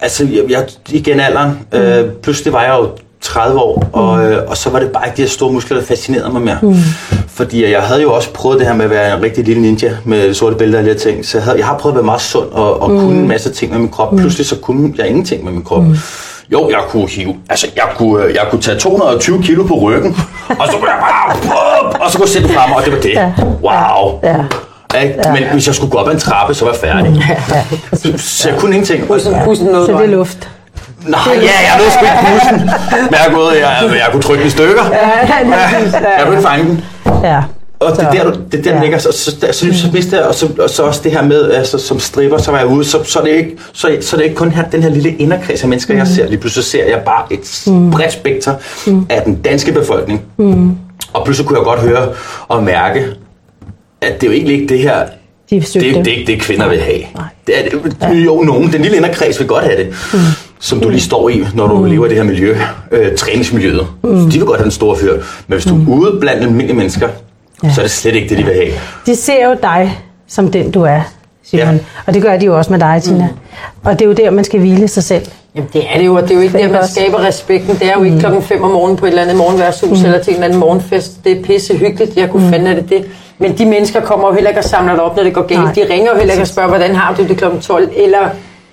altså, 0.00 0.24
jeg, 0.24 0.42
jeg 0.48 0.66
igen 0.88 1.20
alderen, 1.20 1.58
øh, 1.72 2.04
pludselig 2.22 2.52
var 2.52 2.62
jeg 2.62 2.76
jo 2.78 2.88
30 3.20 3.60
år, 3.60 3.84
og, 3.92 4.24
øh, 4.24 4.48
og 4.48 4.56
så 4.56 4.70
var 4.70 4.78
det 4.78 4.88
bare 4.88 5.06
ikke 5.06 5.16
de 5.16 5.22
her 5.22 5.28
store 5.28 5.52
muskler, 5.52 5.78
der 5.78 5.84
fascinerede 5.84 6.32
mig 6.32 6.42
mere. 6.42 6.58
Mm. 6.62 6.74
Fordi 7.28 7.70
jeg 7.72 7.82
havde 7.82 8.02
jo 8.02 8.12
også 8.12 8.32
prøvet 8.32 8.58
det 8.58 8.66
her 8.66 8.74
med 8.74 8.84
at 8.84 8.90
være 8.90 9.16
en 9.16 9.22
rigtig 9.22 9.44
lille 9.44 9.62
ninja 9.62 9.96
med 10.04 10.34
sorte 10.34 10.56
bælter 10.56 10.78
og 10.78 10.84
de 10.84 10.90
her 10.90 10.96
ting, 10.96 11.26
så 11.26 11.38
jeg, 11.38 11.44
havde, 11.44 11.58
jeg 11.58 11.66
har 11.66 11.78
prøvet 11.78 11.92
at 11.92 11.96
være 11.96 12.04
meget 12.04 12.20
sund 12.20 12.48
og, 12.52 12.82
og 12.82 12.90
mm. 12.90 12.98
kunne 12.98 13.18
en 13.18 13.28
masse 13.28 13.52
ting 13.52 13.72
med 13.72 13.80
min 13.80 13.88
krop. 13.88 14.16
Pludselig 14.16 14.46
så 14.46 14.56
kunne 14.56 14.94
jeg 14.98 15.08
ingenting 15.08 15.44
med 15.44 15.52
min 15.52 15.62
krop. 15.62 15.82
Mm. 15.82 15.96
Jo, 16.52 16.70
jeg 16.70 16.80
kunne 16.88 17.08
hive, 17.08 17.36
altså 17.50 17.66
jeg 17.76 17.88
kunne, 17.96 18.24
øh, 18.24 18.34
jeg 18.34 18.46
kunne 18.50 18.62
tage 18.62 18.78
220 18.78 19.42
kilo 19.42 19.64
på 19.64 19.74
ryggen, 19.74 20.16
og 20.48 20.66
så 20.66 20.72
kunne 20.78 20.90
jeg 20.90 20.98
bare, 21.00 21.36
og 22.00 22.10
så 22.10 22.18
kunne 22.18 22.26
jeg 22.26 22.32
sætte 22.32 22.48
frem, 22.48 22.72
og 22.72 22.84
det 22.84 22.92
var 22.92 23.00
det. 23.00 23.12
Ja. 23.12 23.32
Wow. 23.62 24.20
Ja. 24.22 24.44
Ikke? 25.02 25.14
Men 25.32 25.42
hvis 25.52 25.66
jeg 25.66 25.74
skulle 25.74 25.90
gå 25.90 25.98
op 25.98 26.08
ad 26.08 26.12
en 26.12 26.18
trappe, 26.20 26.54
så 26.54 26.64
var 26.64 26.72
jeg 26.72 26.80
færdig. 26.80 27.22
Så 28.20 28.48
jeg 28.50 28.58
kunne 28.58 28.74
ingenting. 28.74 29.06
Bussen, 29.06 29.34
bussen 29.44 29.66
noget 29.66 29.86
Så 29.86 29.92
det 29.92 30.02
er 30.04 30.06
luft. 30.06 30.48
Nej, 31.06 31.18
ja, 31.26 31.32
jeg 31.40 31.74
nåede 31.78 31.90
sgu 31.90 32.04
ikke 32.04 32.32
bussen. 32.32 32.56
Men 33.10 33.14
jeg, 33.14 33.26
er 33.28 33.34
gået, 33.34 33.54
jeg, 33.60 33.78
jeg 33.82 34.08
kunne 34.12 34.22
trykke 34.22 34.40
den 34.40 34.46
i 34.46 34.50
stykker. 34.50 34.82
Jeg 34.92 36.20
kunne 36.24 36.36
ikke 36.36 36.48
fange 36.48 36.64
den. 36.64 36.84
Ja. 37.24 37.42
Og 37.80 37.96
det 37.96 38.04
er 38.04 38.10
der, 38.10 38.24
du- 38.24 38.38
det 38.52 38.58
er 38.58 38.62
der, 38.62 38.72
den 38.72 38.80
ligger. 38.82 38.98
Så, 38.98 39.12
så, 39.12 39.30
så, 39.30 39.36
så, 39.52 39.66
så, 40.02 40.16
jeg, 40.16 40.22
og 40.24 40.34
så, 40.34 40.48
og 40.58 40.70
så 40.70 40.82
også 40.82 41.00
det 41.04 41.12
her 41.12 41.22
med, 41.22 41.50
altså, 41.50 41.78
som 41.78 42.00
stripper, 42.00 42.38
så 42.38 42.50
var 42.50 42.58
jeg 42.58 42.66
ude, 42.66 42.84
så, 42.84 43.04
så, 43.04 43.18
er 43.18 43.22
det 43.24 43.30
ikke, 43.30 43.56
så, 43.72 43.96
så 44.00 44.16
er 44.16 44.18
det 44.18 44.24
ikke 44.24 44.36
kun 44.36 44.50
her, 44.50 44.64
den 44.64 44.82
her 44.82 44.90
lille 44.90 45.10
inderkreds 45.10 45.62
af 45.62 45.68
mennesker, 45.68 45.94
jeg 45.96 46.06
ser. 46.06 46.26
Lige 46.28 46.38
pludselig 46.38 46.64
så 46.64 46.70
ser 46.70 46.84
jeg 46.88 46.98
bare 47.06 47.22
et 47.30 47.68
bredt 47.92 48.12
spekter 48.12 48.54
af 49.10 49.22
den 49.24 49.34
danske 49.42 49.72
befolkning. 49.72 50.22
Og 51.12 51.24
pludselig 51.24 51.48
kunne 51.48 51.58
jeg 51.58 51.64
godt 51.64 51.80
høre 51.80 52.08
og 52.48 52.62
mærke, 52.62 53.06
at 54.00 54.20
det 54.20 54.26
er 54.26 54.30
jo 54.30 54.32
egentlig 54.32 54.54
ikke 54.54 54.74
det 54.74 54.78
her, 54.78 55.06
De 55.50 55.60
det, 55.60 55.76
er- 55.76 56.02
det 56.02 56.12
er 56.12 56.16
ikke 56.16 56.32
det, 56.32 56.40
kvinder 56.40 56.68
vil 56.68 56.80
have. 56.80 56.98
Nej. 57.14 57.24
Det 57.46 57.58
er 57.58 57.62
det. 57.68 58.24
Jo, 58.24 58.42
nogen. 58.42 58.72
Den 58.72 58.82
lille 58.82 58.96
inderkreds 58.96 59.38
vil 59.40 59.48
godt 59.48 59.64
have 59.64 59.76
det. 59.76 59.94
Mm. 60.12 60.18
Som 60.60 60.80
du 60.80 60.88
lige 60.88 61.00
står 61.00 61.28
i, 61.28 61.44
når 61.54 61.66
du 61.66 61.78
mm. 61.78 61.84
lever 61.84 62.06
i 62.06 62.08
det 62.08 62.16
her 62.16 62.24
miljø. 62.24 62.56
Øh, 62.92 63.16
træningsmiljøet. 63.16 63.86
Mm. 64.02 64.30
De 64.30 64.38
vil 64.38 64.46
godt 64.46 64.58
have 64.58 64.64
den 64.64 64.70
store 64.70 64.96
fyr. 64.96 65.12
Men 65.12 65.22
hvis 65.46 65.64
du 65.64 65.74
er 65.74 65.88
ude 65.88 66.20
blandt 66.20 66.42
almindelige 66.42 66.76
mennesker, 66.76 67.08
ja. 67.64 67.72
så 67.74 67.80
er 67.80 67.84
det 67.84 67.90
slet 67.90 68.14
ikke 68.14 68.28
det, 68.28 68.38
de 68.38 68.44
vil 68.44 68.54
have. 68.54 68.68
De 69.06 69.16
ser 69.16 69.48
jo 69.48 69.56
dig 69.62 69.98
som 70.28 70.50
den, 70.50 70.70
du 70.70 70.82
er, 70.82 71.00
Simon. 71.44 71.74
Ja. 71.74 71.78
Og 72.06 72.14
det 72.14 72.22
gør 72.22 72.36
de 72.36 72.46
jo 72.46 72.58
også 72.58 72.70
med 72.72 72.80
dig, 72.80 73.00
Tina. 73.02 73.26
Mm. 73.26 73.68
Og 73.84 73.98
det 73.98 74.04
er 74.04 74.06
jo 74.08 74.12
der, 74.12 74.30
man 74.30 74.44
skal 74.44 74.60
hvile 74.60 74.88
sig 74.88 75.04
selv. 75.04 75.26
Jamen 75.54 75.70
det 75.72 75.82
er 75.92 75.98
det 75.98 76.06
jo, 76.06 76.14
og 76.14 76.22
det 76.22 76.30
er 76.30 76.34
jo 76.34 76.40
ikke 76.40 76.58
der, 76.58 76.68
man 76.72 76.88
skaber 76.88 77.24
respekten. 77.24 77.74
Det 77.74 77.88
er 77.88 77.92
jo 77.98 78.02
ikke 78.02 78.18
klokken 78.18 78.42
5 78.42 78.62
om 78.62 78.70
morgenen 78.70 78.96
på 78.96 79.06
et 79.06 79.10
eller 79.10 79.22
andet 79.22 79.36
morgenværshus 79.36 79.98
mm. 79.98 80.04
eller 80.04 80.22
til 80.22 80.30
en 80.30 80.34
eller 80.34 80.46
anden 80.46 80.60
morgenfest. 80.60 81.24
Det 81.24 81.38
er 81.38 81.42
pisse 81.42 81.76
hyggeligt, 81.76 82.16
jeg 82.16 82.30
kunne 82.30 82.44
mm. 82.44 82.52
fandme 82.52 82.74
det 82.76 82.88
det. 82.88 83.04
Men 83.40 83.58
de 83.58 83.66
mennesker 83.66 84.00
kommer 84.00 84.28
jo 84.28 84.34
heller 84.34 84.50
ikke 84.50 84.60
og 84.60 84.64
samler 84.64 84.94
dig 84.94 85.02
op, 85.02 85.16
når 85.16 85.22
det 85.22 85.34
går 85.34 85.42
galt. 85.42 85.60
Nej. 85.60 85.72
De 85.72 85.84
ringer 85.90 86.10
jo 86.12 86.18
heller 86.18 86.32
ikke 86.32 86.42
og 86.42 86.46
spørger, 86.46 86.68
hvordan 86.68 86.94
har 86.94 87.14
du 87.14 87.22
det 87.22 87.36
klokken 87.36 87.60
12, 87.60 87.90
eller 87.96 88.18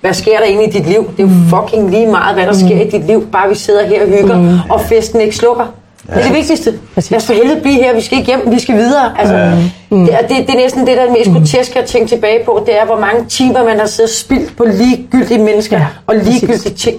hvad 0.00 0.14
sker 0.14 0.38
der 0.38 0.44
egentlig 0.44 0.68
i 0.68 0.70
dit 0.70 0.88
liv? 0.88 1.10
Det 1.16 1.22
er 1.24 1.28
jo 1.28 1.56
fucking 1.56 1.90
lige 1.90 2.06
meget, 2.06 2.34
hvad 2.34 2.46
der 2.46 2.52
sker 2.52 2.80
i 2.80 2.90
dit 2.90 3.06
liv, 3.06 3.28
bare 3.32 3.48
vi 3.48 3.54
sidder 3.54 3.86
her 3.86 4.02
og 4.02 4.08
hygger, 4.08 4.38
mm. 4.38 4.70
og 4.70 4.80
festen 4.80 5.20
ikke 5.20 5.36
slukker. 5.36 5.64
Det 6.06 6.16
er 6.16 6.22
det 6.22 6.34
vigtigste. 6.34 6.74
Præcis. 6.94 7.10
Lad 7.10 7.18
os 7.20 7.26
for 7.26 7.32
helvede 7.32 7.60
blive 7.60 7.74
her, 7.74 7.94
vi 7.94 8.00
skal 8.00 8.18
ikke 8.18 8.26
hjem, 8.26 8.52
vi 8.52 8.60
skal 8.60 8.76
videre. 8.76 9.12
Altså, 9.18 9.52
mm. 9.90 10.06
det, 10.06 10.14
er, 10.14 10.20
det, 10.20 10.36
det 10.46 10.50
er 10.50 10.56
næsten 10.56 10.86
det, 10.86 10.96
der 10.96 11.02
er 11.02 11.06
det 11.06 11.16
mest 11.18 11.30
groteske 11.30 11.78
at 11.78 11.84
tænke 11.84 12.08
tilbage 12.08 12.44
på, 12.44 12.62
det 12.66 12.80
er, 12.80 12.84
hvor 12.84 12.98
mange 12.98 13.24
timer 13.28 13.64
man 13.64 13.78
har 13.78 13.86
siddet 13.86 14.10
og 14.10 14.16
spildt 14.16 14.56
på 14.56 14.64
ligegyldige 14.64 15.44
mennesker 15.44 15.78
Ja, 15.78 15.86
og 16.06 16.14
ligegyldige 16.16 16.74
ting. 16.74 16.96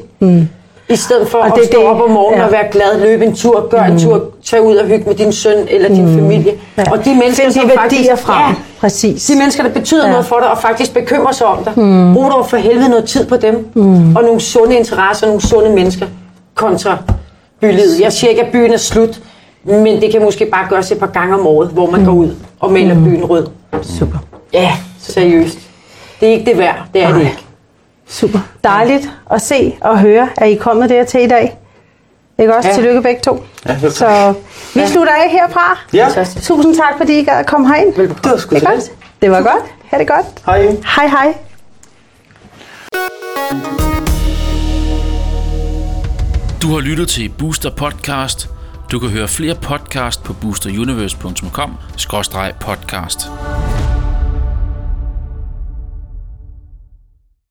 I 0.89 0.95
stedet 0.95 1.27
for 1.27 1.37
Og 1.37 1.45
at 1.45 1.53
det 1.55 1.65
stå 1.65 1.79
det- 1.79 1.87
op 1.87 2.01
om 2.01 2.09
morgenen 2.09 2.39
ja. 2.39 2.45
og 2.45 2.51
være 2.51 2.63
glad, 2.71 2.99
løbe 3.01 3.25
en 3.25 3.35
tur, 3.35 3.67
gøre 3.69 3.87
en 3.91 3.99
tur, 3.99 4.23
tage 4.45 4.61
ud 4.61 4.75
og 4.75 4.87
hygge 4.87 5.03
med 5.05 5.15
din 5.15 5.31
søn 5.31 5.67
eller 5.67 5.87
din 5.89 6.15
familie. 6.19 6.53
Ja. 6.77 6.83
Og 6.91 7.05
de 7.05 7.15
mennesker, 7.15 7.43
Find 7.43 7.53
de 7.53 7.59
som 7.59 7.69
værdier 7.69 7.81
faktisk, 8.15 8.25
frem. 8.25 8.41
Ja, 8.49 8.55
Præcis. 8.79 9.25
de 9.25 9.35
mennesker, 9.37 9.63
der 9.63 9.69
betyder 9.69 10.05
Ja. 10.05 10.11
noget 10.11 10.25
for 10.25 10.39
dig 10.39 10.51
og 10.51 10.57
faktisk 10.57 10.93
bekymrer 10.93 11.31
sig 11.31 11.47
om 11.47 11.63
dig. 11.63 11.73
Mm. 11.75 12.13
Brug 12.13 12.31
dog 12.31 12.49
for 12.49 12.57
helvede 12.57 12.89
noget 12.89 13.05
tid 13.05 13.25
på 13.25 13.37
dem. 13.37 13.67
Mm. 13.73 14.15
Og 14.15 14.23
nogle 14.23 14.39
sunde 14.39 14.75
interesser, 14.75 15.27
nogle 15.27 15.41
sunde 15.41 15.69
mennesker 15.69 16.05
kontra 16.55 16.97
bylivet. 17.61 17.99
Jeg 18.01 18.13
siger 18.13 18.29
ikke, 18.29 18.41
at 18.43 18.51
byen 18.51 18.73
er 18.73 18.77
slut, 18.77 19.19
men 19.63 20.01
det 20.01 20.11
kan 20.11 20.21
måske 20.23 20.45
bare 20.45 20.65
gøres 20.69 20.91
et 20.91 20.99
par 20.99 21.07
gange 21.07 21.33
om 21.33 21.47
året, 21.47 21.69
hvor 21.69 21.89
man 21.89 21.99
mm. 21.99 22.05
går 22.05 22.13
ud 22.13 22.29
og 22.59 22.71
maler 22.71 22.95
mm. 22.95 23.03
byen 23.03 23.25
rød. 23.25 23.47
Super. 23.81 24.17
Ja, 24.53 24.71
seriøst. 25.01 25.57
Det 26.19 26.27
er 26.27 26.33
ikke 26.33 26.45
det 26.45 26.57
værd. 26.57 26.75
Det 26.93 27.01
er 27.03 27.07
det 27.07 27.15
Nej. 27.15 27.25
ikke. 27.25 27.37
Super. 28.09 28.39
Dejligt 28.63 29.11
at 29.31 29.41
se 29.41 29.75
og 29.81 29.99
høre, 29.99 30.29
at 30.37 30.49
I 30.49 30.53
er 30.55 30.59
kommet 30.59 30.89
dertil 30.89 31.21
i 31.21 31.27
dag. 31.27 31.57
Ikke 32.39 32.55
også? 32.55 32.69
Ja. 32.69 32.75
Tillykke 32.75 33.01
begge 33.01 33.21
to. 33.21 33.43
Ja. 33.65 33.79
Så 33.89 34.33
vi 34.75 34.81
slutter 34.87 35.13
af 35.13 35.29
herfra. 35.31 35.77
Ja, 35.93 36.07
Tusind 36.41 36.75
tak, 36.75 36.93
fordi 36.97 37.19
I 37.19 37.23
gad 37.23 37.33
at 37.33 37.45
komme 37.45 37.67
herind. 37.67 37.95
Velbekomme. 37.95 38.21
det 38.23 38.31
var 38.31 38.37
sgu 38.37 38.55
Det 38.55 38.63
godt. 38.67 38.91
Det 39.21 39.31
var 39.31 39.41
godt. 39.41 39.63
Ha' 39.91 39.97
det 39.97 40.07
godt. 40.07 40.25
Hej. 40.45 40.61
Hej 40.95 41.07
hej. 41.07 41.33
Du 46.61 46.73
har 46.73 46.79
lyttet 46.79 47.09
til 47.09 47.29
Booster 47.37 47.69
Podcast. 47.75 48.49
Du 48.91 48.99
kan 48.99 49.09
høre 49.09 49.27
flere 49.27 49.55
podcast 49.55 50.23
på 50.23 50.33
boosteruniverse.com-podcast. 50.33 53.29